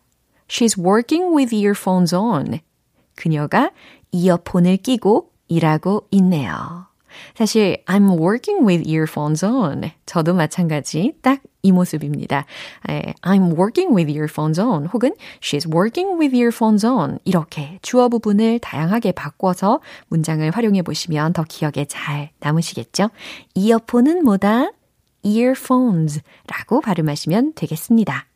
She's 0.49 0.77
working 0.77 1.33
with 1.37 1.55
earphones 1.55 2.13
on. 2.13 2.59
그녀가 3.15 3.71
이어폰을 4.11 4.79
끼고 4.79 5.31
일하고 5.47 6.09
있네요. 6.11 6.89
사실 7.37 7.81
I'm 7.87 8.19
working 8.19 8.67
with 8.67 8.91
earphones 8.91 9.45
on. 9.45 9.93
저도 10.05 10.35
마찬가지 10.35 11.15
딱 11.23 11.39
이 11.63 11.73
모습입니다. 11.73 12.45
I'm 13.23 13.57
working 13.57 13.95
with 13.95 14.13
earphones 14.13 14.61
on 14.61 14.87
혹은 14.87 15.15
she's 15.41 15.73
working 15.73 16.19
with 16.19 16.37
earphones 16.37 16.85
on 16.85 17.19
이렇게 17.25 17.79
주어 17.83 18.09
부분을 18.09 18.59
다양하게 18.59 19.13
바꿔서 19.13 19.81
문장을 20.09 20.51
활용해 20.51 20.83
보시면 20.83 21.33
더 21.33 21.45
기억에 21.49 21.85
잘 21.89 22.31
남으시겠죠? 22.41 23.11
이어폰은 23.55 24.25
뭐다? 24.25 24.73
earphones 25.23 26.21
라고 26.49 26.81
발음하시면 26.81 27.53
되겠습니다. 27.55 28.27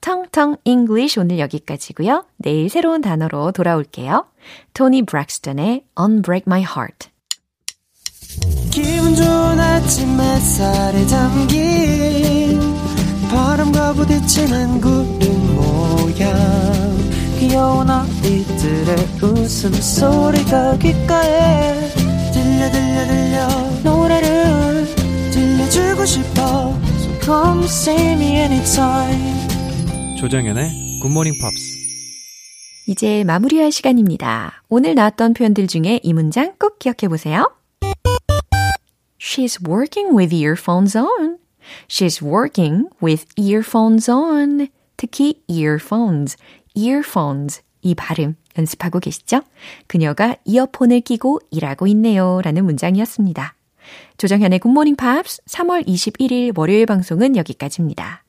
텅텅 0.00 0.56
English 0.64 1.18
오늘 1.20 1.38
여기까지고요. 1.38 2.26
내일 2.36 2.68
새로운 2.68 3.00
단어로 3.00 3.52
돌아올게요. 3.52 4.26
토니 4.74 5.02
브렉스턴의 5.02 5.84
Unbreak 5.98 6.44
My 6.48 6.62
Heart. 6.62 7.10
부딪히는 13.94 14.80
구름 14.80 15.54
모양 15.54 16.32
귀여운 17.38 17.90
아이들의 17.90 18.96
웃음소리가 19.22 20.78
귓가에 20.78 21.88
들려 22.32 22.70
들려 22.70 23.06
들려 23.06 23.48
노래를 23.82 24.86
들려주고 25.32 26.04
싶어 26.06 26.78
So 26.98 27.20
come 27.20 27.64
see 27.64 28.12
me 28.12 28.36
anytime 28.36 29.42
조정현의 30.18 31.00
굿모닝 31.02 31.32
팝스. 31.40 31.82
이제 32.86 33.24
마무리할 33.24 33.72
시간입니다. 33.72 34.62
오늘 34.68 34.94
나왔던 34.94 35.34
표현들 35.34 35.66
중에 35.66 35.98
이 36.02 36.12
문장 36.12 36.54
꼭 36.58 36.78
기억해 36.78 37.08
보세요. 37.08 37.50
She's 39.20 39.58
working 39.66 40.16
with 40.16 40.34
earphones 40.34 40.96
on. 40.96 41.41
She's 41.88 42.22
working 42.22 42.88
with 43.02 43.26
earphones 43.36 44.10
on. 44.10 44.68
특히 44.96 45.42
earphones, 45.48 46.36
earphones 46.74 47.62
이 47.82 47.94
발음 47.94 48.36
연습하고 48.56 49.00
계시죠? 49.00 49.42
그녀가 49.86 50.36
이어폰을 50.44 51.00
끼고 51.00 51.40
일하고 51.50 51.86
있네요. 51.88 52.40
라는 52.42 52.64
문장이었습니다. 52.64 53.54
조정현의 54.16 54.60
굿모닝 54.60 54.96
팝스 54.96 55.42
3월 55.46 55.86
21일 55.86 56.56
월요일 56.56 56.86
방송은 56.86 57.36
여기까지입니다. 57.36 58.24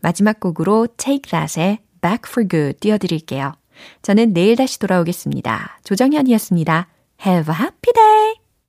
마지막 0.00 0.40
곡으로 0.40 0.88
Take 0.96 1.30
That의 1.30 1.78
Back 2.00 2.30
for 2.30 2.48
Good 2.48 2.78
띄워드릴게요. 2.80 3.52
저는 4.02 4.32
내일 4.32 4.56
다시 4.56 4.78
돌아오겠습니다. 4.78 5.80
조정현이었습니다. 5.84 6.88
Have 7.26 7.52
a 7.52 7.60
happy 7.60 7.92
day! 7.92 8.43